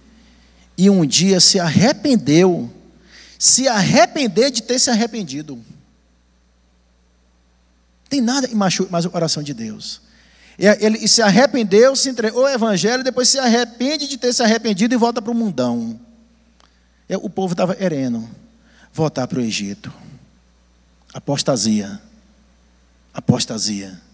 e 0.78 0.90
um 0.90 1.06
dia 1.06 1.40
se 1.40 1.60
arrependeu, 1.60 2.72
se 3.38 3.68
arrepender 3.68 4.52
de 4.52 4.62
ter 4.62 4.80
se 4.80 4.90
arrependido. 4.90 5.62
Tem 8.08 8.22
nada 8.22 8.48
que 8.48 8.56
machuca 8.56 8.90
mais 8.92 9.06
o 9.06 9.10
coração 9.10 9.44
de 9.44 9.54
Deus. 9.54 10.02
Ele 10.58 11.08
se 11.08 11.22
arrependeu, 11.22 11.96
se 11.96 12.10
entregou 12.10 12.46
ao 12.46 12.54
Evangelho, 12.54 13.04
depois 13.04 13.28
se 13.28 13.38
arrepende 13.38 14.08
de 14.08 14.18
ter 14.18 14.34
se 14.34 14.42
arrependido 14.42 14.94
e 14.94 14.98
volta 14.98 15.22
para 15.22 15.32
o 15.32 15.36
mundão. 15.36 16.00
O 17.22 17.30
povo 17.30 17.54
estava 17.54 17.76
querendo 17.76 18.28
voltar 18.94 19.28
para 19.28 19.40
o 19.40 19.42
Egito. 19.42 19.94
Apostasia. 21.14 22.02
Apostasia. 23.14 24.07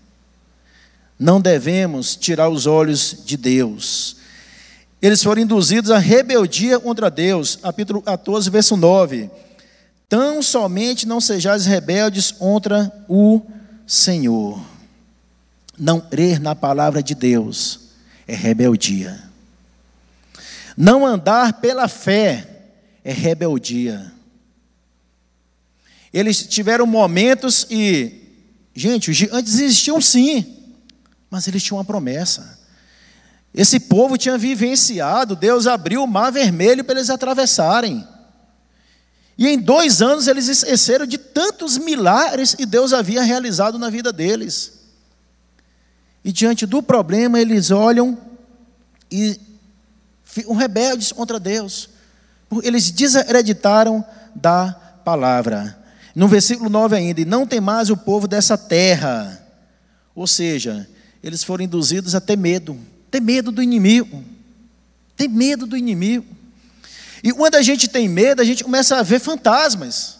Não 1.24 1.40
devemos 1.40 2.18
tirar 2.18 2.50
os 2.50 2.66
olhos 2.66 3.16
de 3.26 3.38
Deus. 3.38 4.18
Eles 5.02 5.24
foram 5.24 5.42
induzidos 5.42 5.90
à 5.90 5.98
rebeldia 5.98 6.78
contra 6.82 7.10
Deus. 7.10 7.56
Capítulo 7.56 8.02
14, 8.02 8.50
verso 8.50 8.76
9. 8.76 9.30
Tão 10.10 10.44
somente 10.44 11.08
não 11.08 11.22
sejais 11.22 11.66
rebeldes 11.66 12.30
contra 12.30 12.92
o 13.08 13.42
Senhor. 13.88 14.62
Não 15.80 16.02
crer 16.02 16.42
na 16.42 16.54
palavra 16.54 17.02
de 17.02 17.16
Deus 17.16 17.80
é 18.28 18.36
rebeldia. 18.36 19.24
Não 20.76 21.06
andar 21.06 21.62
pela 21.62 21.88
fé 21.88 22.66
é 23.02 23.14
rebeldia. 23.14 24.12
Eles 26.14 26.46
tiveram 26.46 26.86
momentos 26.86 27.66
e, 27.72 28.12
gente, 28.76 29.10
os 29.10 29.16
gigantes 29.16 29.58
existiam 29.58 30.02
sim, 30.02 30.53
mas 31.34 31.48
eles 31.48 31.64
tinham 31.64 31.80
uma 31.80 31.84
promessa. 31.84 32.60
Esse 33.56 33.80
povo 33.80 34.20
tinha 34.20 34.38
vivenciado, 34.38 35.36
Deus 35.36 35.66
abriu 35.66 36.04
o 36.04 36.08
mar 36.08 36.32
vermelho 36.32 36.84
para 36.84 36.94
eles 36.94 37.10
atravessarem. 37.10 38.08
E 39.36 39.48
em 39.48 39.58
dois 39.58 40.00
anos 40.00 40.28
eles 40.28 40.48
esqueceram 40.48 41.08
de 41.08 41.18
tantos 41.18 41.76
milagres 41.76 42.54
que 42.54 42.68
Deus 42.68 42.94
havia 42.94 43.24
realizado 43.24 43.80
na 43.80 43.90
vida 43.90 44.14
deles. 44.14 44.74
E 46.24 46.32
diante 46.32 46.68
do 46.68 46.84
problema 46.84 47.40
eles 47.40 47.72
olham 47.72 48.16
e 49.12 49.40
ficam 50.24 50.56
rebeldes 50.56 51.12
contra 51.12 51.40
Deus. 51.40 51.90
Eles 52.62 52.92
desacreditaram 52.92 54.06
da 54.36 54.72
palavra. 55.04 55.84
No 56.14 56.28
versículo 56.28 56.70
9 56.70 56.96
ainda, 56.96 57.22
e 57.22 57.26
não 57.26 57.48
tem 57.48 57.60
mais 57.60 57.90
o 57.90 57.98
povo 57.98 58.28
dessa 58.28 58.56
terra. 58.56 59.44
Ou 60.14 60.28
seja, 60.28 60.88
eles 61.24 61.44
foram 61.44 61.64
induzidos 61.64 62.14
a 62.14 62.20
ter 62.20 62.38
medo, 62.38 62.78
ter 63.10 63.22
medo 63.22 63.50
do 63.52 63.64
inimigo, 63.64 64.24
ter 65.16 65.30
medo 65.30 65.66
do 65.66 65.78
inimigo. 65.78 66.26
E 67.24 67.32
quando 67.32 67.56
a 67.56 67.62
gente 67.62 67.88
tem 67.88 68.10
medo, 68.10 68.42
a 68.42 68.46
gente 68.46 68.64
começa 68.64 68.98
a 68.98 69.04
ver 69.04 69.22
fantasmas. 69.22 70.20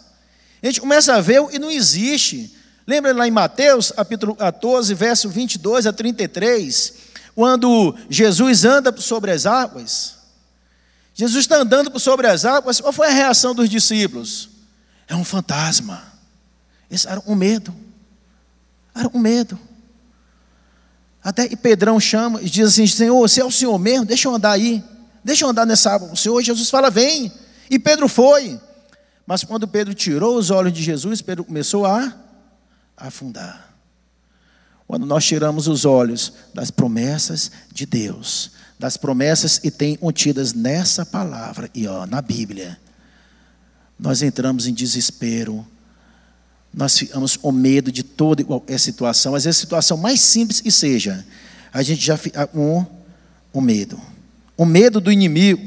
A 0.62 0.66
gente 0.66 0.80
começa 0.80 1.14
a 1.14 1.20
ver 1.20 1.40
o 1.40 1.48
que 1.48 1.58
não 1.58 1.70
existe. 1.70 2.50
Lembra 2.86 3.12
lá 3.12 3.28
em 3.28 3.30
Mateus, 3.30 3.92
capítulo 3.92 4.34
14, 4.34 4.94
verso 4.94 5.28
22 5.28 5.86
a 5.86 5.92
33, 5.92 6.94
quando 7.34 7.94
Jesus 8.08 8.64
anda 8.64 8.94
sobre 8.98 9.30
as 9.30 9.44
águas? 9.44 10.14
Jesus 11.14 11.44
está 11.44 11.56
andando 11.56 11.98
sobre 12.00 12.26
as 12.26 12.46
águas, 12.46 12.80
qual 12.80 12.92
foi 12.92 13.08
a 13.08 13.12
reação 13.12 13.54
dos 13.54 13.68
discípulos? 13.68 14.48
É 15.06 15.14
um 15.14 15.24
fantasma. 15.24 16.02
Esse 16.90 17.06
era 17.06 17.22
um 17.26 17.34
medo. 17.34 17.74
Era 18.94 19.08
um 19.12 19.18
medo. 19.18 19.58
Até 21.24 21.46
e 21.46 21.56
Pedrão 21.56 21.98
chama 21.98 22.42
e 22.42 22.50
diz 22.50 22.68
assim: 22.68 22.86
Senhor, 22.86 23.26
se 23.28 23.40
é 23.40 23.44
o 23.44 23.50
Senhor 23.50 23.78
mesmo, 23.78 24.04
deixa 24.04 24.28
eu 24.28 24.34
andar 24.34 24.52
aí. 24.52 24.84
Deixa 25.24 25.46
eu 25.46 25.48
andar 25.48 25.64
nessa 25.64 25.90
água. 25.90 26.12
O 26.12 26.16
Senhor 26.16 26.40
Jesus 26.42 26.68
fala: 26.68 26.90
Vem. 26.90 27.32
E 27.70 27.78
Pedro 27.78 28.06
foi. 28.08 28.60
Mas 29.26 29.42
quando 29.42 29.66
Pedro 29.66 29.94
tirou 29.94 30.36
os 30.36 30.50
olhos 30.50 30.72
de 30.74 30.82
Jesus, 30.82 31.22
Pedro 31.22 31.42
começou 31.42 31.86
a 31.86 32.14
afundar. 32.94 33.74
Quando 34.86 35.06
nós 35.06 35.24
tiramos 35.24 35.66
os 35.66 35.86
olhos 35.86 36.34
das 36.52 36.70
promessas 36.70 37.50
de 37.72 37.86
Deus, 37.86 38.50
das 38.78 38.98
promessas 38.98 39.58
que 39.58 39.70
tem 39.70 39.96
contidas 39.96 40.52
nessa 40.52 41.06
palavra 41.06 41.70
e 41.74 41.86
ó, 41.86 42.04
na 42.04 42.20
Bíblia, 42.20 42.78
nós 43.98 44.20
entramos 44.20 44.66
em 44.66 44.74
desespero, 44.74 45.66
nós 46.74 46.98
ficamos 46.98 47.36
com 47.36 47.52
medo 47.52 47.92
de 47.92 48.02
toda 48.02 48.42
qualquer 48.42 48.78
situação, 48.80 49.34
às 49.34 49.44
vezes 49.44 49.58
a 49.58 49.60
situação 49.60 49.96
mais 49.96 50.20
simples 50.20 50.60
que 50.60 50.70
seja, 50.70 51.24
a 51.72 51.82
gente 51.82 52.04
já 52.04 52.16
fica 52.16 52.46
com 52.46 52.84
o 53.52 53.60
medo. 53.60 54.00
O 54.56 54.64
medo 54.64 55.00
do 55.00 55.10
inimigo, 55.10 55.62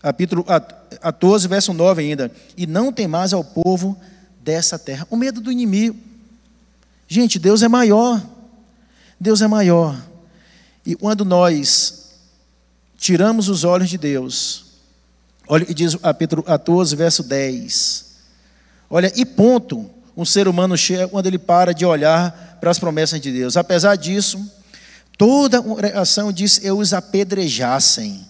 capítulo 0.00 0.44
14, 0.44 1.48
verso 1.48 1.72
9 1.72 2.02
ainda. 2.02 2.32
E 2.56 2.66
não 2.66 2.92
tem 2.92 3.06
mais 3.06 3.32
ao 3.32 3.42
povo 3.42 3.98
dessa 4.42 4.78
terra. 4.78 5.06
O 5.10 5.16
medo 5.16 5.40
do 5.40 5.52
inimigo. 5.52 5.96
Gente, 7.06 7.38
Deus 7.38 7.62
é 7.62 7.68
maior. 7.68 8.22
Deus 9.18 9.40
é 9.40 9.46
maior. 9.46 9.98
E 10.84 10.94
quando 10.94 11.24
nós 11.24 12.10
tiramos 12.98 13.48
os 13.48 13.64
olhos 13.64 13.88
de 13.88 13.96
Deus, 13.96 14.66
olha 15.46 15.66
e 15.68 15.74
diz 15.74 15.94
o 15.94 15.98
capítulo 15.98 16.42
14, 16.42 16.94
verso 16.94 17.22
10. 17.22 18.06
Olha, 18.90 19.12
e 19.16 19.24
ponto 19.24 19.90
um 20.18 20.24
ser 20.24 20.48
humano 20.48 20.76
chega 20.76 21.06
quando 21.06 21.28
ele 21.28 21.38
para 21.38 21.72
de 21.72 21.86
olhar 21.86 22.58
para 22.60 22.72
as 22.72 22.78
promessas 22.80 23.20
de 23.20 23.30
Deus. 23.30 23.56
Apesar 23.56 23.94
disso, 23.94 24.44
toda 25.16 25.62
a 25.94 26.00
ação 26.00 26.32
diz: 26.32 26.58
Eu 26.64 26.78
os 26.78 26.92
apedrejassem. 26.92 28.26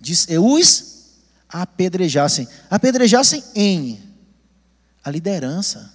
Diz: 0.00 0.26
Eu 0.30 0.46
os 0.46 1.10
apedrejassem. 1.46 2.48
Apedrejassem 2.70 3.44
em 3.54 4.00
a 5.04 5.10
liderança. 5.10 5.92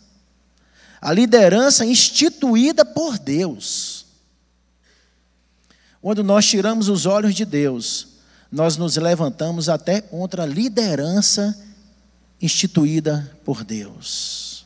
A 1.02 1.12
liderança 1.12 1.84
instituída 1.84 2.86
por 2.86 3.18
Deus. 3.18 4.06
Quando 6.04 6.24
nós 6.24 6.46
tiramos 6.46 6.88
os 6.88 7.08
olhos 7.08 7.34
de 7.34 7.46
Deus, 7.46 8.10
nós 8.52 8.78
nos 8.78 8.96
levantamos 8.96 9.70
até 9.70 10.02
contra 10.02 10.44
a 10.44 10.46
liderança 10.46 11.60
instituída 12.42 13.38
por 13.44 13.64
Deus. 13.64 14.66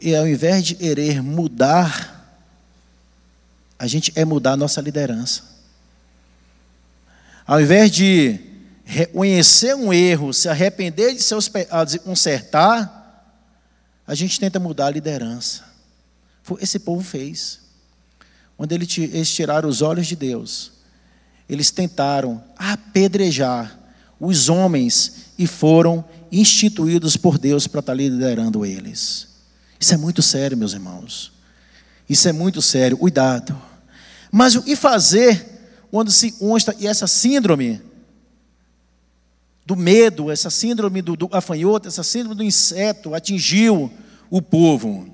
E 0.00 0.14
ao 0.14 0.28
invés 0.28 0.64
de 0.64 0.74
querer 0.76 1.22
mudar, 1.22 2.40
a 3.78 3.86
gente 3.86 4.12
é 4.14 4.24
mudar 4.24 4.52
a 4.52 4.56
nossa 4.56 4.80
liderança. 4.80 5.42
Ao 7.44 7.60
invés 7.60 7.90
de 7.90 8.38
reconhecer 8.84 9.74
um 9.74 9.92
erro, 9.92 10.32
se 10.32 10.48
arrepender 10.48 11.14
de 11.14 11.22
seus 11.22 11.48
pecados 11.48 11.94
e 11.94 11.98
consertar, 11.98 13.00
a 14.06 14.14
gente 14.14 14.38
tenta 14.38 14.60
mudar 14.60 14.86
a 14.86 14.90
liderança. 14.90 15.64
Esse 16.60 16.78
povo 16.78 17.02
fez. 17.02 17.60
Quando 18.56 18.72
eles 18.72 18.88
tiraram 19.34 19.68
os 19.68 19.82
olhos 19.82 20.06
de 20.06 20.14
Deus, 20.14 20.72
eles 21.48 21.72
tentaram 21.72 22.42
apedrejar 22.56 23.76
os 24.20 24.48
homens 24.48 25.21
e 25.38 25.46
foram 25.46 26.04
instituídos 26.30 27.16
por 27.16 27.38
Deus 27.38 27.66
para 27.66 27.80
estar 27.80 27.94
liderando 27.94 28.64
eles. 28.64 29.28
Isso 29.78 29.94
é 29.94 29.96
muito 29.96 30.22
sério, 30.22 30.56
meus 30.56 30.72
irmãos. 30.72 31.32
Isso 32.08 32.28
é 32.28 32.32
muito 32.32 32.62
sério. 32.62 32.96
Cuidado. 32.96 33.60
Mas 34.30 34.54
o 34.54 34.62
que 34.62 34.76
fazer 34.76 35.44
quando 35.90 36.10
se 36.10 36.32
consta 36.32 36.74
e 36.78 36.86
essa 36.86 37.06
síndrome 37.06 37.80
do 39.66 39.76
medo, 39.76 40.30
essa 40.30 40.50
síndrome 40.50 41.02
do, 41.02 41.16
do 41.16 41.28
afanhoto, 41.32 41.88
essa 41.88 42.02
síndrome 42.02 42.34
do 42.34 42.42
inseto 42.42 43.14
atingiu 43.14 43.92
o 44.30 44.40
povo? 44.40 45.12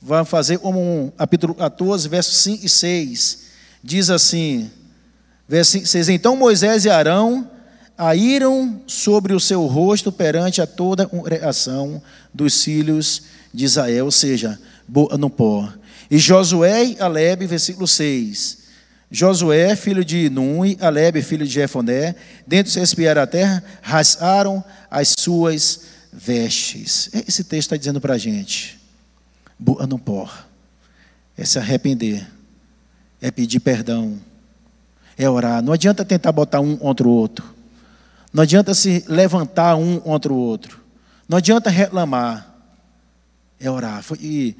Vamos 0.00 0.28
fazer 0.28 0.58
como 0.58 0.80
um 0.80 1.10
capítulo 1.10 1.54
14, 1.54 2.08
versos 2.08 2.38
5 2.38 2.64
e 2.64 2.68
6. 2.68 3.38
Diz 3.82 4.10
assim: 4.10 4.70
verso 5.46 5.84
6, 5.84 6.08
Então 6.08 6.36
Moisés 6.36 6.84
e 6.84 6.90
Arão 6.90 7.50
aíram 7.98 8.80
sobre 8.86 9.34
o 9.34 9.40
seu 9.40 9.66
rosto 9.66 10.12
perante 10.12 10.62
a 10.62 10.66
toda 10.66 11.02
a 11.02 11.06
congregação 11.06 12.00
dos 12.32 12.62
filhos 12.62 13.24
de 13.52 13.64
Israel, 13.64 14.04
ou 14.04 14.12
seja, 14.12 14.58
no 15.18 15.28
pó. 15.28 15.68
E 16.08 16.16
Josué 16.16 16.84
e 16.84 17.00
Alebe, 17.00 17.46
versículo 17.46 17.88
6. 17.88 18.58
Josué, 19.10 19.74
filho 19.74 20.04
de 20.04 20.30
Nui, 20.30 20.78
Alebe, 20.80 21.22
filho 21.22 21.44
de 21.44 21.52
Jefoné, 21.52 22.14
dentro 22.46 22.70
se 22.70 22.80
espiaram 22.80 23.22
a 23.22 23.26
terra, 23.26 23.64
rasgaram 23.82 24.62
as 24.90 25.14
suas 25.18 25.80
vestes. 26.12 27.10
Esse 27.26 27.42
texto 27.42 27.66
está 27.66 27.76
dizendo 27.76 28.00
para 28.00 28.14
a 28.14 28.18
gente: 28.18 28.78
boa 29.58 29.86
no 29.86 29.98
pó, 29.98 30.30
é 31.36 31.44
se 31.44 31.58
arrepender, 31.58 32.26
é 33.20 33.30
pedir 33.30 33.60
perdão, 33.60 34.18
é 35.16 35.28
orar. 35.28 35.62
Não 35.62 35.72
adianta 35.72 36.04
tentar 36.04 36.30
botar 36.30 36.60
um 36.60 36.76
contra 36.76 37.08
o 37.08 37.10
outro. 37.10 37.57
Não 38.32 38.42
adianta 38.42 38.74
se 38.74 39.04
levantar 39.08 39.76
um 39.76 39.98
contra 39.98 40.32
o 40.32 40.36
outro. 40.36 40.80
Não 41.28 41.38
adianta 41.38 41.70
reclamar. 41.70 42.46
É 43.60 43.70
orar. 43.70 44.04
E 44.20 44.56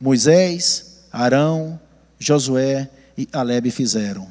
Moisés, 0.00 0.98
Arão, 1.12 1.78
Josué 2.18 2.88
e 3.16 3.28
Alebe 3.32 3.70
fizeram. 3.70 4.30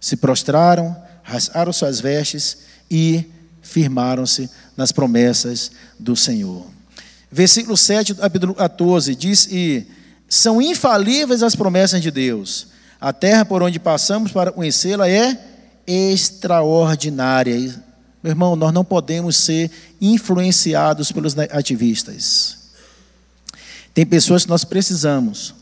Se 0.00 0.16
prostraram, 0.16 0.96
rasgaram 1.22 1.72
suas 1.72 2.00
vestes 2.00 2.58
e 2.90 3.24
firmaram-se 3.60 4.50
nas 4.76 4.90
promessas 4.90 5.70
do 5.98 6.16
Senhor. 6.16 6.66
Versículo 7.30 7.76
7 7.76 8.14
do 8.14 8.20
capítulo 8.20 8.54
14 8.54 9.14
diz: 9.14 9.48
E 9.50 9.86
são 10.28 10.60
infalíveis 10.60 11.42
as 11.42 11.54
promessas 11.54 12.02
de 12.02 12.10
Deus. 12.10 12.68
A 13.00 13.12
terra 13.12 13.44
por 13.44 13.62
onde 13.62 13.78
passamos 13.78 14.32
para 14.32 14.52
conhecê-la 14.52 15.08
é 15.08 15.51
extraordinária. 15.86 17.82
Meu 18.22 18.30
irmão, 18.30 18.54
nós 18.56 18.72
não 18.72 18.84
podemos 18.84 19.36
ser 19.36 19.70
influenciados 20.00 21.10
pelos 21.10 21.36
ativistas. 21.38 22.58
Tem 23.94 24.06
pessoas 24.06 24.44
que 24.44 24.50
nós 24.50 24.64
precisamos 24.64 25.54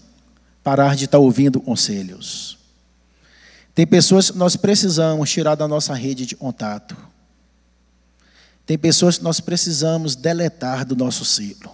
parar 0.63 0.95
de 0.95 1.07
estar 1.07 1.19
ouvindo 1.19 1.61
conselhos. 1.61 2.59
Tem 3.75 3.87
pessoas 3.87 4.31
que 4.31 4.39
nós 4.39 4.57
precisamos 4.57 5.31
tirar 5.31 5.55
da 5.55 5.67
nossa 5.67 5.95
rede 5.95 6.27
de 6.27 6.37
contato. 6.37 6.97
Tem 8.67 8.79
pessoas 8.79 9.19
que 9.19 9.25
nós 9.25 9.41
precisamos 9.41 10.15
deletar 10.15 10.85
do 10.85 10.95
nosso 10.95 11.25
ciclo. 11.25 11.73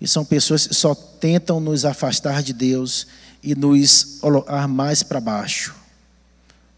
E 0.00 0.06
são 0.06 0.24
pessoas 0.24 0.66
que 0.66 0.74
só 0.74 0.94
tentam 0.94 1.58
nos 1.60 1.84
afastar 1.84 2.42
de 2.42 2.52
Deus 2.52 3.06
e 3.42 3.54
nos 3.54 4.18
colocar 4.20 4.68
mais 4.68 5.02
para 5.02 5.20
baixo. 5.20 5.77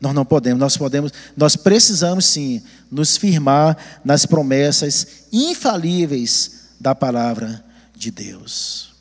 Nós 0.00 0.14
não 0.14 0.24
podemos, 0.24 0.58
nós 0.58 0.76
podemos, 0.76 1.12
nós 1.36 1.56
precisamos 1.56 2.24
sim 2.24 2.62
nos 2.90 3.16
firmar 3.16 3.76
nas 4.04 4.24
promessas 4.24 5.06
infalíveis 5.30 6.52
da 6.80 6.94
palavra 6.94 7.62
de 7.94 8.10
Deus. 8.10 8.94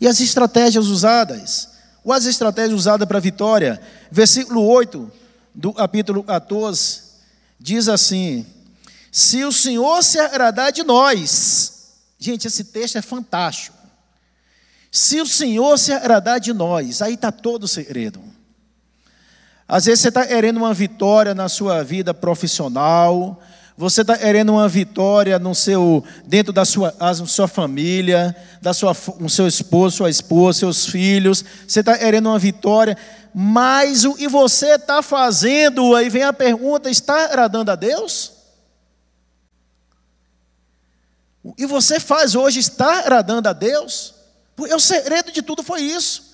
E 0.00 0.08
as 0.08 0.18
estratégias 0.20 0.86
usadas? 0.86 1.68
Quais 2.02 2.24
as 2.24 2.30
estratégias 2.30 2.78
usadas 2.78 3.06
para 3.06 3.18
a 3.18 3.20
vitória? 3.20 3.80
Versículo 4.10 4.62
8 4.62 5.12
do 5.54 5.72
capítulo 5.74 6.22
14 6.22 7.02
diz 7.58 7.86
assim: 7.88 8.46
Se 9.12 9.44
o 9.44 9.52
Senhor 9.52 10.02
se 10.02 10.18
agradar 10.18 10.72
de 10.72 10.82
nós, 10.82 11.92
gente, 12.18 12.46
esse 12.46 12.64
texto 12.64 12.96
é 12.96 13.02
fantástico. 13.02 13.76
Se 14.90 15.20
o 15.20 15.26
Senhor 15.26 15.78
se 15.78 15.92
agradar 15.92 16.40
de 16.40 16.52
nós, 16.52 17.02
aí 17.02 17.14
está 17.14 17.30
todo 17.30 17.64
o 17.64 17.68
segredo. 17.68 18.29
Às 19.70 19.84
vezes 19.84 20.00
você 20.00 20.08
está 20.08 20.26
querendo 20.26 20.56
uma 20.56 20.74
vitória 20.74 21.32
na 21.32 21.48
sua 21.48 21.84
vida 21.84 22.12
profissional, 22.12 23.40
você 23.76 24.00
está 24.00 24.18
querendo 24.18 24.50
uma 24.50 24.68
vitória 24.68 25.38
no 25.38 25.54
seu, 25.54 26.02
dentro 26.26 26.52
da 26.52 26.64
sua, 26.64 26.90
da 26.90 27.14
sua 27.14 27.46
família, 27.46 28.34
da 28.60 28.74
sua, 28.74 28.92
com 28.92 29.28
seu 29.28 29.46
esposo, 29.46 29.98
sua 29.98 30.10
esposa, 30.10 30.58
seus 30.58 30.86
filhos. 30.86 31.44
Você 31.68 31.78
está 31.78 31.96
querendo 31.96 32.30
uma 32.30 32.38
vitória, 32.38 32.98
mas 33.32 34.04
o 34.04 34.14
que 34.14 34.26
você 34.26 34.74
está 34.74 35.02
fazendo, 35.02 35.94
aí 35.94 36.10
vem 36.10 36.24
a 36.24 36.32
pergunta: 36.32 36.90
está 36.90 37.26
agradando 37.26 37.70
a 37.70 37.76
Deus? 37.76 38.32
E 41.56 41.64
você 41.64 42.00
faz 42.00 42.34
hoje, 42.34 42.58
está 42.58 42.98
agradando 42.98 43.48
a 43.48 43.52
Deus? 43.52 44.14
O 44.58 44.80
segredo 44.80 45.30
de 45.30 45.42
tudo 45.42 45.62
foi 45.62 45.82
isso. 45.82 46.29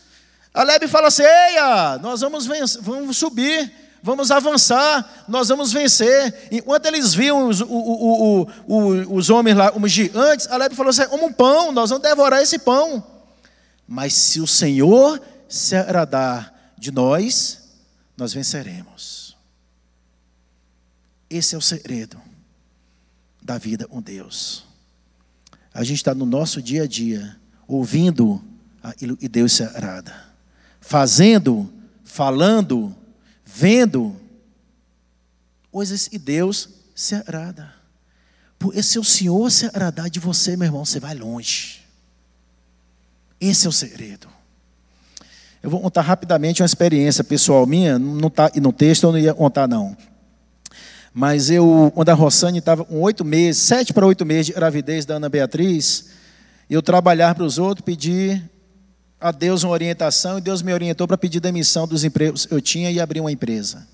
A 0.57 0.63
Lebe 0.63 0.89
fala 0.89 1.09
assim: 1.09 1.23
Eia, 1.23 1.99
nós 1.99 2.23
vamos, 2.23 2.47
vencer, 2.47 2.81
vamos 2.81 3.19
subir, 3.19 3.71
vamos 4.03 4.31
avançar, 4.31 5.25
nós 5.29 5.51
vamos 5.51 5.71
vencer. 5.71 6.49
Enquanto 6.51 6.87
eles 6.87 7.13
viam 7.13 7.47
os, 7.47 7.61
o, 7.61 7.67
o, 7.69 8.49
o, 8.67 9.17
os 9.17 9.29
homens 9.29 9.55
lá, 9.55 9.71
os 9.77 9.93
gigantes, 9.93 10.47
a 10.47 10.57
Lebe 10.57 10.75
falou 10.75 10.89
assim: 10.89 11.07
como 11.09 11.27
um 11.27 11.33
pão, 11.33 11.73
nós 11.73 11.91
vamos 11.91 12.03
devorar 12.03 12.41
esse 12.41 12.59
pão. 12.59 13.05
Mas 13.87 14.15
se 14.15 14.41
o 14.41 14.47
Senhor 14.47 15.21
se 15.47 15.77
agradar 15.77 16.73
de 16.79 16.91
nós, 16.91 17.69
nós 18.17 18.33
venceremos. 18.33 19.37
Esse 21.29 21.55
é 21.55 21.59
o 21.59 21.61
segredo 21.61 22.19
da 23.43 23.59
vida 23.59 23.87
com 23.87 24.01
Deus. 24.01 24.65
A 25.75 25.85
gente 25.85 25.99
está 25.99 26.15
no 26.15 26.25
nosso 26.25 26.63
dia 26.63 26.85
a 26.85 26.87
dia, 26.87 27.37
ouvindo 27.69 28.43
e 29.21 29.29
Deus 29.29 29.53
se 29.53 29.63
agrada. 29.63 30.27
Fazendo, 30.89 31.69
falando, 32.05 32.95
vendo 33.45 34.15
coisas 35.73 36.09
e 36.13 36.17
Deus 36.17 36.69
se 36.95 37.17
agrada. 37.17 37.75
Porque 38.57 38.81
se 38.85 38.97
o 38.97 39.03
Senhor 39.03 39.51
se 39.51 39.67
agradar 39.67 40.09
de 40.09 40.21
você, 40.21 40.57
meu 40.57 40.67
irmão, 40.67 40.85
você 40.85 41.01
vai 41.01 41.13
longe. 41.13 41.81
Esse 43.41 43.67
é 43.67 43.69
o 43.69 43.73
segredo. 43.73 44.29
Eu 45.61 45.71
vou 45.71 45.81
contar 45.81 46.03
rapidamente 46.03 46.63
uma 46.63 46.67
experiência 46.67 47.25
pessoal 47.25 47.67
minha, 47.67 47.99
não 47.99 48.29
está 48.29 48.49
no 48.55 48.73
texto, 48.73 49.03
eu 49.03 49.13
não 49.13 49.19
ia 49.19 49.35
contar 49.35 49.67
não. 49.67 49.97
Mas 51.13 51.51
eu, 51.51 51.91
quando 51.97 52.11
a 52.11 52.15
Rossane 52.15 52.61
estava 52.61 52.85
com 52.85 53.01
oito 53.01 53.25
meses, 53.25 53.61
sete 53.61 53.93
para 53.93 54.07
oito 54.07 54.25
meses 54.25 54.47
de 54.47 54.53
gravidez 54.53 55.05
da 55.05 55.17
Ana 55.17 55.29
Beatriz, 55.29 56.11
eu 56.71 56.81
trabalhar 56.81 57.35
para 57.35 57.43
os 57.43 57.59
outros, 57.59 57.85
pedir 57.85 58.49
a 59.21 59.31
Deus 59.31 59.63
uma 59.63 59.73
orientação, 59.73 60.39
e 60.39 60.41
Deus 60.41 60.63
me 60.63 60.73
orientou 60.73 61.07
para 61.07 61.19
pedir 61.19 61.41
demissão 61.41 61.87
dos 61.87 62.05
empregos 62.05 62.47
que 62.47 62.55
eu 62.55 62.61
tinha 62.61 62.91
e 62.91 63.01
abrir 63.01 63.21
uma 63.21 63.33
empresa. 63.33 63.87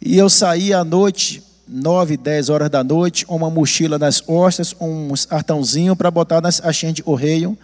E 0.00 0.16
eu 0.16 0.28
saí 0.28 0.72
à 0.72 0.82
noite, 0.82 1.42
nove, 1.68 2.16
dez 2.16 2.48
horas 2.48 2.70
da 2.70 2.82
noite, 2.82 3.24
uma 3.28 3.50
mochila 3.50 3.98
nas 3.98 4.20
costas, 4.20 4.74
um 4.80 5.12
artãozinho 5.28 5.94
para 5.94 6.10
botar 6.10 6.40
nas 6.40 6.58
caixinhas 6.58 6.94
de 6.94 7.02
correio, 7.02 7.56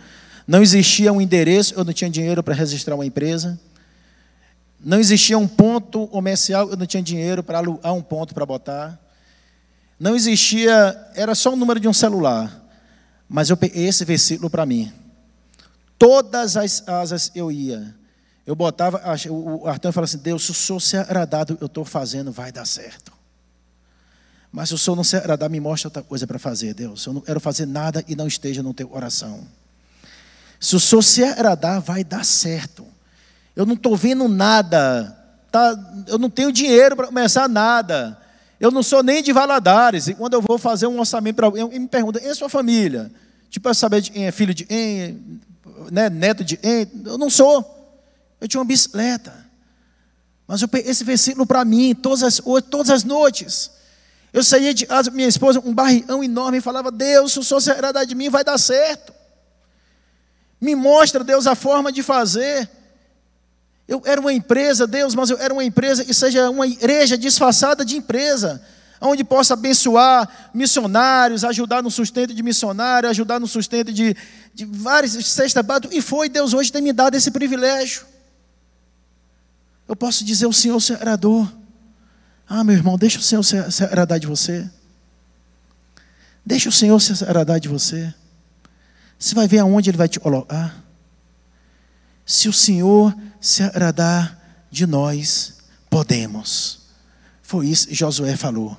não 0.47 0.63
existia 0.63 1.13
um 1.13 1.21
endereço, 1.21 1.75
eu 1.75 1.85
não 1.85 1.93
tinha 1.93 2.09
dinheiro 2.09 2.43
para 2.43 2.55
registrar 2.55 2.95
uma 2.95 3.05
empresa. 3.05 3.59
Não 4.79 5.01
existia 5.01 5.37
um 5.37 5.49
ponto 5.49 6.07
comercial, 6.07 6.71
eu 6.71 6.77
não 6.77 6.87
tinha 6.87 7.03
dinheiro 7.03 7.43
para 7.43 7.59
alugar 7.59 7.93
um 7.93 8.03
ponto 8.03 8.33
para 8.33 8.47
botar. 8.47 8.97
Não 9.99 10.15
existia, 10.15 10.97
era 11.17 11.35
só 11.35 11.53
o 11.53 11.57
número 11.57 11.81
de 11.81 11.89
um 11.89 11.93
celular. 11.93 12.63
Mas 13.29 13.51
eu 13.51 13.57
peguei 13.57 13.89
esse 13.89 14.05
versículo 14.05 14.49
para 14.49 14.65
mim. 14.65 14.93
Todas 15.99 16.57
as 16.57 16.87
asas 16.89 17.31
eu 17.35 17.51
ia. 17.51 17.95
Eu 18.47 18.55
botava, 18.55 19.03
o 19.31 19.67
Arthur 19.67 19.93
falava 19.93 20.05
assim: 20.05 20.19
Deus, 20.19 20.45
se 20.45 20.51
o 20.51 20.55
senhor 20.55 20.81
se 20.81 20.97
agradar 20.97 21.47
eu 21.61 21.67
estou 21.67 21.85
fazendo, 21.85 22.31
vai 22.31 22.53
dar 22.53 22.65
certo. 22.65 23.13
Mas 24.53 24.69
se 24.69 24.75
o 24.75 24.79
senhor 24.79 24.97
não 24.97 25.05
se 25.05 25.17
agradar, 25.17 25.51
me 25.51 25.61
mostra 25.61 25.89
outra 25.89 26.03
coisa 26.03 26.27
para 26.27 26.39
fazer, 26.39 26.73
Deus. 26.73 27.05
Eu 27.05 27.13
não 27.13 27.21
quero 27.21 27.41
fazer 27.41 27.67
nada 27.67 28.05
e 28.07 28.15
não 28.15 28.27
esteja 28.27 28.63
no 28.63 28.73
teu 28.73 28.89
coração. 28.89 29.47
Se 30.59 30.77
o 30.77 30.81
senhor 30.81 31.03
se 31.03 31.25
agradar, 31.25 31.81
vai 31.81 32.05
dar 32.05 32.25
certo. 32.25 32.87
Eu 33.55 33.67
não 33.67 33.75
estou 33.75 33.97
vendo 33.97 34.29
nada. 34.29 35.17
Tá? 35.51 35.77
Eu 36.07 36.19
não 36.19 36.31
tenho 36.31 36.53
dinheiro 36.53 36.97
para 36.97 37.07
começar 37.07 37.49
nada. 37.49 38.19
Eu 38.59 38.71
não 38.71 38.83
sou 38.83 39.03
nem 39.03 39.23
de 39.23 39.33
Valadares. 39.33 40.09
E 40.09 40.15
quando 40.15 40.35
eu 40.35 40.41
vou 40.41 40.57
fazer 40.57 40.87
um 40.87 40.99
orçamento 40.99 41.37
para 41.37 41.47
alguém, 41.47 41.67
me 41.79 41.89
pergunta, 41.89 42.21
e 42.23 42.29
a 42.29 42.35
sua 42.35 42.49
família? 42.49 43.11
Tipo, 43.51 43.69
eu 43.69 43.75
saber 43.75 44.01
de 44.01 44.11
quem 44.11 44.27
é 44.27 44.33
filho 44.33 44.55
de 44.55 44.65
quem, 44.65 45.41
né, 45.91 46.09
neto 46.09 46.45
de. 46.45 46.59
Eu 47.05 47.19
não 47.19 47.31
sou. 47.31 47.75
Eu 48.41 48.49
tinha 48.49 48.61
uma 48.61 48.67
bicicleta. 48.67 49.47
Mas 50.47 50.63
eu 50.63 50.69
esse 50.73 51.03
versículo 51.03 51.47
para 51.47 51.65
mim, 51.65 51.95
todas 51.95 52.23
as, 52.23 52.41
todas 52.71 52.91
as 52.91 53.05
noites. 53.05 53.71
Eu 54.33 54.45
saía 54.45 54.75
de 54.75 54.87
casa, 54.87 55.11
minha 55.11 55.29
esposa, 55.29 55.61
um 55.65 55.75
barrião 55.75 56.23
enorme, 56.23 56.59
e 56.59 56.61
falava: 56.61 56.91
Deus, 56.91 57.33
se 57.33 57.39
o 57.39 57.43
senhor 57.43 58.07
de 58.07 58.15
mim, 58.15 58.29
vai 58.29 58.45
dar 58.45 58.59
certo. 58.59 59.15
Me 60.61 60.75
mostra, 60.75 61.25
Deus, 61.25 61.47
a 61.47 61.55
forma 61.55 61.91
de 61.91 62.03
fazer. 62.03 62.69
Eu 63.89 64.03
era 64.05 64.21
uma 64.21 64.33
empresa, 64.33 64.87
Deus, 64.87 65.15
mas 65.15 65.31
eu 65.31 65.39
era 65.39 65.53
uma 65.53 65.65
empresa 65.65 66.05
que 66.05 66.13
seja 66.13 66.51
uma 66.51 66.67
igreja 66.67 67.17
disfarçada 67.17 67.85
de 67.85 67.97
empresa, 67.97 68.61
onde 69.01 69.25
possa 69.25 69.55
abençoar 69.55 70.51
missionários, 70.55 71.45
ajudar 71.45 71.83
no 71.83 71.91
sustento 71.91 72.35
de 72.35 72.43
missionário, 72.43 73.09
ajudar 73.09 73.39
no 73.39 73.47
sustento 73.47 73.93
de, 73.93 74.17
de 74.55 74.65
vários 74.65 75.13
cestas 75.27 75.65
E 75.91 76.01
foi, 76.01 76.29
Deus 76.29 76.55
hoje 76.55 76.73
tem 76.73 76.83
me 76.83 76.93
dado 76.93 77.15
esse 77.15 77.31
privilégio. 77.31 78.07
Eu 79.89 79.95
posso 79.95 80.25
dizer, 80.25 80.47
o 80.47 80.53
Senhor 80.53 80.81
se 80.81 80.93
agradou. 80.93 81.49
Ah, 82.49 82.65
meu 82.65 82.75
irmão, 82.75 82.97
deixa 82.97 83.19
o 83.19 83.23
Senhor 83.23 83.43
se, 83.43 83.71
se 83.71 83.85
agradar 83.85 84.19
de 84.19 84.27
você. 84.27 84.69
Deixa 86.45 86.69
o 86.69 86.73
Senhor 86.73 87.01
se 87.01 87.25
agradar 87.25 87.61
de 87.61 87.69
você. 87.69 88.13
Você 89.19 89.35
vai 89.35 89.49
ver 89.49 89.59
aonde 89.59 89.91
Ele 89.91 89.97
vai 89.97 90.09
te 90.09 90.21
colocar. 90.21 90.83
Se 92.25 92.49
o 92.49 92.53
Senhor 92.53 93.15
se 93.41 93.63
agradar 93.63 94.67
de 94.71 94.87
nós, 94.87 95.59
podemos. 95.89 96.81
Foi 97.43 97.69
isso 97.69 97.87
que 97.89 97.95
Josué 97.95 98.37
falou. 98.37 98.77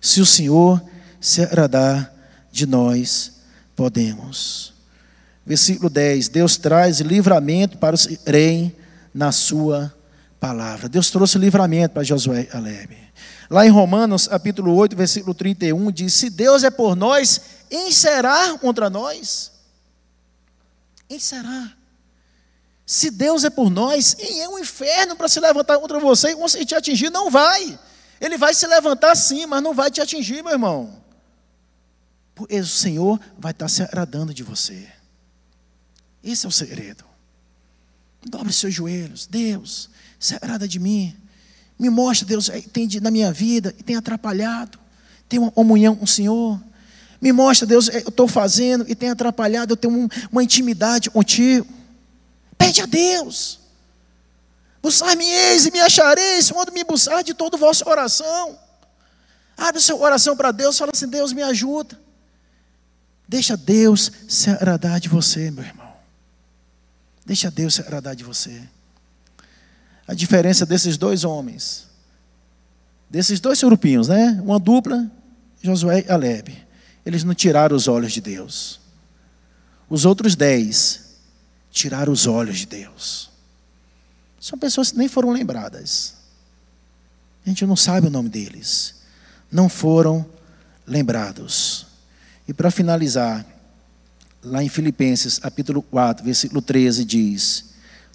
Se 0.00 0.20
o 0.20 0.26
Senhor 0.26 0.82
se 1.20 1.42
agradar 1.42 2.12
de 2.50 2.66
nós, 2.66 3.32
podemos. 3.74 4.72
Versículo 5.44 5.88
10: 5.88 6.28
Deus 6.28 6.56
traz 6.56 7.00
livramento 7.00 7.78
para 7.78 7.94
os 7.94 8.06
creem 8.06 8.74
na 9.12 9.32
Sua 9.32 9.94
palavra. 10.38 10.88
Deus 10.88 11.10
trouxe 11.10 11.38
livramento 11.38 11.94
para 11.94 12.04
Josué 12.04 12.48
Alebe. 12.52 12.98
Lá 13.50 13.66
em 13.66 13.70
Romanos, 13.70 14.28
capítulo 14.28 14.74
8, 14.74 14.94
versículo 14.94 15.34
31, 15.34 15.90
diz: 15.90 16.12
Se 16.14 16.28
Deus 16.28 16.64
é 16.64 16.70
por 16.70 16.94
nós, 16.94 17.40
quem 17.68 17.90
será 17.90 18.58
contra 18.58 18.90
nós? 18.90 19.52
Quem 21.08 21.18
será? 21.18 21.72
Se 22.84 23.10
Deus 23.10 23.44
é 23.44 23.50
por 23.50 23.70
nós, 23.70 24.14
quem 24.14 24.40
é 24.42 24.48
o 24.48 24.54
um 24.54 24.58
inferno 24.58 25.16
para 25.16 25.28
se 25.28 25.40
levantar 25.40 25.78
contra 25.78 25.98
você 25.98 26.36
e 26.58 26.64
te 26.64 26.74
atingir? 26.74 27.10
Não 27.10 27.30
vai. 27.30 27.78
Ele 28.20 28.36
vai 28.36 28.52
se 28.54 28.66
levantar 28.66 29.14
sim, 29.14 29.46
mas 29.46 29.62
não 29.62 29.74
vai 29.74 29.90
te 29.90 30.00
atingir, 30.00 30.42
meu 30.42 30.52
irmão. 30.52 31.02
Porque 32.34 32.58
o 32.58 32.66
Senhor 32.66 33.20
vai 33.38 33.52
estar 33.52 33.68
se 33.68 33.82
agradando 33.82 34.32
de 34.32 34.42
você. 34.42 34.88
Esse 36.22 36.46
é 36.46 36.48
o 36.48 36.52
segredo. 36.52 37.04
Dobre 38.24 38.52
seus 38.52 38.74
joelhos. 38.74 39.26
Deus, 39.26 39.88
se 40.18 40.34
agrada 40.34 40.66
de 40.66 40.78
mim. 40.78 41.16
Me 41.78 41.88
mostra, 41.88 42.26
Deus, 42.26 42.50
tem 42.72 42.88
na 43.00 43.10
minha 43.10 43.32
vida 43.32 43.74
e 43.78 43.82
tem 43.82 43.96
atrapalhado. 43.96 44.78
Tem 45.28 45.38
uma 45.38 45.50
comunhão 45.50 45.94
com 45.94 46.04
o 46.04 46.08
Senhor. 46.08 46.60
Me 47.20 47.32
mostra, 47.32 47.66
Deus, 47.66 47.88
eu 47.88 48.08
estou 48.08 48.28
fazendo 48.28 48.84
e 48.88 48.94
tem 48.94 49.10
atrapalhado, 49.10 49.72
eu 49.72 49.76
tenho 49.76 49.92
um, 49.92 50.08
uma 50.30 50.42
intimidade 50.42 51.10
contigo. 51.10 51.66
Pede 52.56 52.80
a 52.80 52.86
Deus. 52.86 53.60
Buscar-me-eis 54.82 55.66
e 55.66 55.70
me 55.70 55.80
achareis, 55.80 56.50
quando 56.50 56.72
me 56.72 56.84
buscar 56.84 57.22
de 57.22 57.34
todo 57.34 57.54
o 57.54 57.58
vosso 57.58 57.84
coração. 57.84 58.58
Abre 59.56 59.78
o 59.78 59.82
seu 59.82 59.98
coração 59.98 60.36
para 60.36 60.52
Deus, 60.52 60.78
fala 60.78 60.92
assim: 60.94 61.08
Deus 61.08 61.32
me 61.32 61.42
ajuda. 61.42 61.98
Deixa 63.26 63.56
Deus 63.56 64.10
se 64.28 64.48
agradar 64.50 65.00
de 65.00 65.08
você, 65.08 65.50
meu 65.50 65.64
irmão. 65.64 65.92
Deixa 67.26 67.50
Deus 67.50 67.74
se 67.74 67.80
agradar 67.80 68.16
de 68.16 68.24
você. 68.24 68.62
A 70.06 70.14
diferença 70.14 70.64
desses 70.64 70.96
dois 70.96 71.24
homens, 71.24 71.86
desses 73.10 73.40
dois 73.40 73.60
grupinhos, 73.62 74.08
né? 74.08 74.40
Uma 74.42 74.58
dupla, 74.58 75.10
Josué 75.62 76.04
e 76.06 76.10
Alebe 76.10 76.68
eles 77.08 77.24
não 77.24 77.34
tiraram 77.34 77.74
os 77.74 77.88
olhos 77.88 78.12
de 78.12 78.20
Deus. 78.20 78.78
Os 79.88 80.04
outros 80.04 80.36
dez 80.36 81.16
tiraram 81.70 82.12
os 82.12 82.26
olhos 82.26 82.58
de 82.58 82.66
Deus. 82.66 83.30
São 84.40 84.58
pessoas 84.58 84.90
que 84.90 84.98
nem 84.98 85.08
foram 85.08 85.30
lembradas. 85.30 86.14
A 87.44 87.48
gente 87.48 87.64
não 87.66 87.76
sabe 87.76 88.06
o 88.06 88.10
nome 88.10 88.28
deles. 88.28 88.94
Não 89.50 89.68
foram 89.68 90.24
lembrados. 90.86 91.86
E 92.46 92.54
para 92.54 92.70
finalizar, 92.70 93.44
lá 94.42 94.62
em 94.62 94.68
Filipenses, 94.68 95.38
capítulo 95.38 95.82
4, 95.82 96.24
versículo 96.24 96.62
13, 96.62 97.04
diz: 97.04 97.64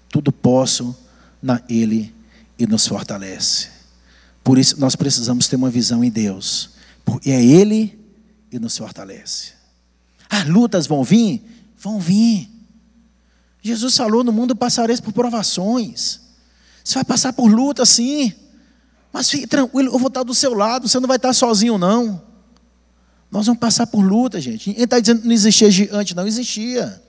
Tudo 0.08 0.32
posso 0.32 0.96
na 1.42 1.60
Ele 1.68 2.14
e 2.58 2.66
nos 2.66 2.86
fortalece. 2.86 3.68
Por 4.42 4.58
isso 4.58 4.78
nós 4.78 4.94
precisamos 4.94 5.48
ter 5.48 5.56
uma 5.56 5.70
visão 5.70 6.04
em 6.04 6.10
Deus. 6.10 6.70
Porque 7.04 7.30
é 7.30 7.44
Ele 7.44 7.98
e 8.50 8.58
nos 8.58 8.76
fortalece. 8.76 9.52
As 10.28 10.46
lutas 10.46 10.86
vão 10.86 11.04
vir? 11.04 11.42
Vão 11.78 12.00
vir. 12.00 12.48
Jesus 13.64 13.96
falou: 13.96 14.22
no 14.22 14.30
mundo 14.30 14.54
passareis 14.54 15.00
por 15.00 15.12
provações. 15.12 16.20
Você 16.84 16.94
vai 16.96 17.04
passar 17.04 17.32
por 17.32 17.50
luta, 17.50 17.86
sim. 17.86 18.32
Mas 19.10 19.30
fique 19.30 19.46
tranquilo, 19.46 19.88
eu 19.88 19.98
vou 19.98 20.08
estar 20.08 20.22
do 20.22 20.34
seu 20.34 20.52
lado, 20.52 20.86
você 20.86 21.00
não 21.00 21.08
vai 21.08 21.16
estar 21.16 21.32
sozinho, 21.32 21.78
não. 21.78 22.22
Nós 23.30 23.46
vamos 23.46 23.58
passar 23.58 23.86
por 23.86 24.00
luta, 24.00 24.38
gente. 24.38 24.70
Ele 24.70 24.84
está 24.84 25.00
dizendo 25.00 25.22
que 25.22 25.26
não 25.26 25.34
existia 25.34 25.70
gigante, 25.70 26.14
não 26.14 26.26
existia. 26.26 27.02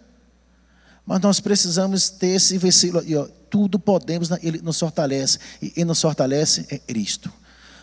Mas 1.06 1.20
nós 1.20 1.40
precisamos 1.42 2.10
ter 2.10 2.28
esse 2.28 2.58
versículo 2.58 3.02
aí, 3.02 3.16
ó. 3.16 3.28
Tudo 3.50 3.78
podemos, 3.78 4.30
ele 4.42 4.62
nos 4.62 4.80
fortalece. 4.80 5.40
E 5.62 5.74
ele 5.76 5.86
nos 5.86 6.02
fortalece 6.02 6.66
é 6.70 6.78
Cristo. 6.78 7.32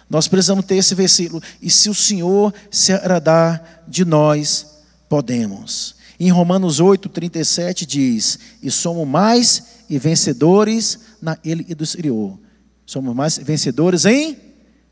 Nós 0.08 0.28
precisamos 0.28 0.64
ter 0.64 0.76
esse 0.76 0.94
versículo. 0.94 1.42
E 1.61 1.70
se 1.70 1.90
o 1.90 1.94
Senhor 1.94 2.52
se 2.70 2.92
agradar 2.92 3.85
de 3.87 4.04
nós, 4.04 4.66
podemos. 5.08 5.94
Em 6.24 6.30
Romanos 6.30 6.78
8, 6.78 7.08
37 7.08 7.85
diz: 7.85 8.38
E 8.62 8.70
somos 8.70 9.08
mais 9.08 9.64
e 9.90 9.98
vencedores 9.98 11.00
na 11.20 11.37
Ele 11.44 11.66
e 11.68 11.74
do 11.74 11.82
exterior. 11.82 12.38
Somos 12.87 13.12
mais 13.12 13.38
vencedores 13.38 14.04
em, 14.04 14.38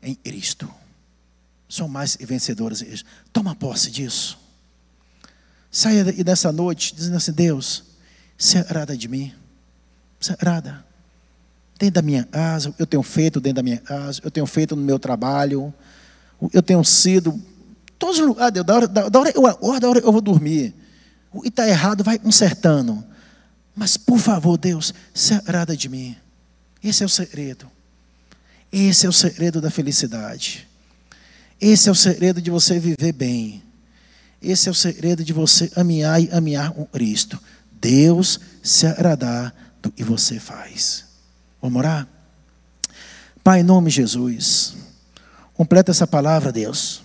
em 0.03 0.13
Cristo. 0.13 0.69
Somos 1.69 1.93
mais 1.93 2.17
e 2.19 2.25
vencedores 2.25 2.81
em 2.81 2.85
Cristo. 2.87 3.05
Toma 3.31 3.55
posse 3.55 3.89
disso. 3.89 4.37
Saia 5.71 6.03
dessa 6.03 6.51
noite 6.51 6.93
dizendo 6.93 7.15
assim: 7.15 7.31
Deus, 7.31 7.85
se 8.37 8.57
de 8.97 9.07
mim. 9.07 9.33
Se 10.19 10.33
agrada. 10.33 10.85
Dentro 11.79 11.95
da 11.95 12.01
minha 12.01 12.25
casa, 12.25 12.75
eu 12.77 12.85
tenho 12.85 13.03
feito 13.03 13.39
dentro 13.39 13.55
da 13.55 13.63
minha 13.63 13.77
casa, 13.77 14.19
eu 14.21 14.29
tenho 14.29 14.45
feito 14.45 14.75
no 14.75 14.81
meu 14.83 14.99
trabalho, 14.99 15.73
eu 16.51 16.61
tenho 16.61 16.83
sido. 16.83 17.41
Todos 17.97 18.19
os 18.19 18.27
lugares, 18.27 18.61
da 18.65 18.75
hora, 18.75 18.85
da 18.85 19.17
hora 19.17 19.31
eu 19.33 19.79
da 19.79 19.89
hora 19.89 19.99
eu 19.99 20.11
vou 20.11 20.19
dormir. 20.19 20.80
Que 21.31 21.47
está 21.47 21.67
errado, 21.67 22.03
vai 22.03 22.19
consertando. 22.19 23.03
Mas, 23.75 23.95
por 23.97 24.19
favor, 24.19 24.57
Deus, 24.57 24.93
se 25.13 25.33
agrada 25.33 25.75
de 25.77 25.87
mim. 25.87 26.15
Esse 26.83 27.03
é 27.03 27.05
o 27.05 27.09
segredo. 27.09 27.69
Esse 28.71 29.05
é 29.05 29.09
o 29.09 29.13
segredo 29.13 29.61
da 29.61 29.69
felicidade. 29.69 30.67
Esse 31.59 31.89
é 31.89 31.91
o 31.91 31.95
segredo 31.95 32.41
de 32.41 32.49
você 32.49 32.79
viver 32.79 33.11
bem. 33.13 33.63
Esse 34.41 34.67
é 34.67 34.71
o 34.71 34.75
segredo 34.75 35.23
de 35.23 35.31
você 35.31 35.71
amear 35.75 36.21
e 36.21 36.29
amear 36.31 36.71
com 36.71 36.85
Cristo. 36.85 37.39
Deus 37.71 38.39
se 38.63 38.87
agradar 38.87 39.53
do 39.81 39.91
que 39.91 40.03
você 40.03 40.39
faz. 40.39 41.05
Vamos 41.61 41.79
orar? 41.79 42.07
Pai, 43.43 43.61
em 43.61 43.63
nome 43.63 43.89
de 43.89 43.97
Jesus, 43.97 44.75
completa 45.53 45.91
essa 45.91 46.07
palavra, 46.07 46.51
Deus. 46.51 47.03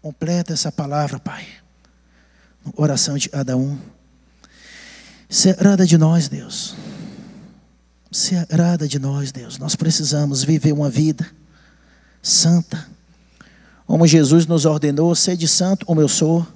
Completa 0.00 0.52
essa 0.52 0.70
palavra, 0.70 1.18
Pai. 1.18 1.46
Oração 2.76 3.16
de 3.16 3.28
cada 3.28 3.56
um. 3.56 3.78
Se 5.28 5.50
agrada 5.50 5.86
de 5.86 5.98
nós, 5.98 6.28
Deus. 6.28 6.74
Se 8.10 8.34
agrada 8.36 8.88
de 8.88 8.98
nós, 8.98 9.30
Deus. 9.32 9.58
Nós 9.58 9.76
precisamos 9.76 10.42
viver 10.42 10.72
uma 10.72 10.88
vida 10.88 11.26
santa. 12.22 12.86
Como 13.86 14.06
Jesus 14.06 14.46
nos 14.46 14.64
ordenou, 14.64 15.14
sede 15.14 15.48
santo 15.48 15.86
como 15.86 16.00
eu 16.00 16.08
sou. 16.08 16.46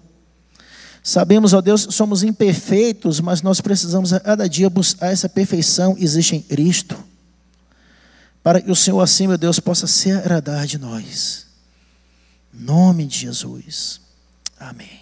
Sabemos, 1.03 1.53
ó 1.53 1.61
Deus, 1.61 1.89
somos 1.91 2.23
imperfeitos, 2.23 3.21
mas 3.21 3.43
nós 3.43 3.61
precisamos 3.61 4.13
a 4.13 4.21
cada 4.21 4.49
dia 4.49 4.71
buscar 4.71 5.09
essa 5.09 5.29
perfeição 5.29 5.97
existe 5.99 6.37
em 6.37 6.41
Cristo. 6.41 6.97
Para 8.43 8.61
que 8.61 8.71
o 8.71 8.77
Senhor, 8.77 9.01
assim, 9.01 9.27
meu 9.27 9.39
Deus, 9.39 9.59
possa 9.61 9.87
se 9.87 10.11
agradar 10.11 10.67
de 10.67 10.79
nós. 10.79 11.47
Em 12.55 12.63
nome 12.63 13.07
de 13.07 13.19
Jesus. 13.19 14.01
Amém. 14.59 15.02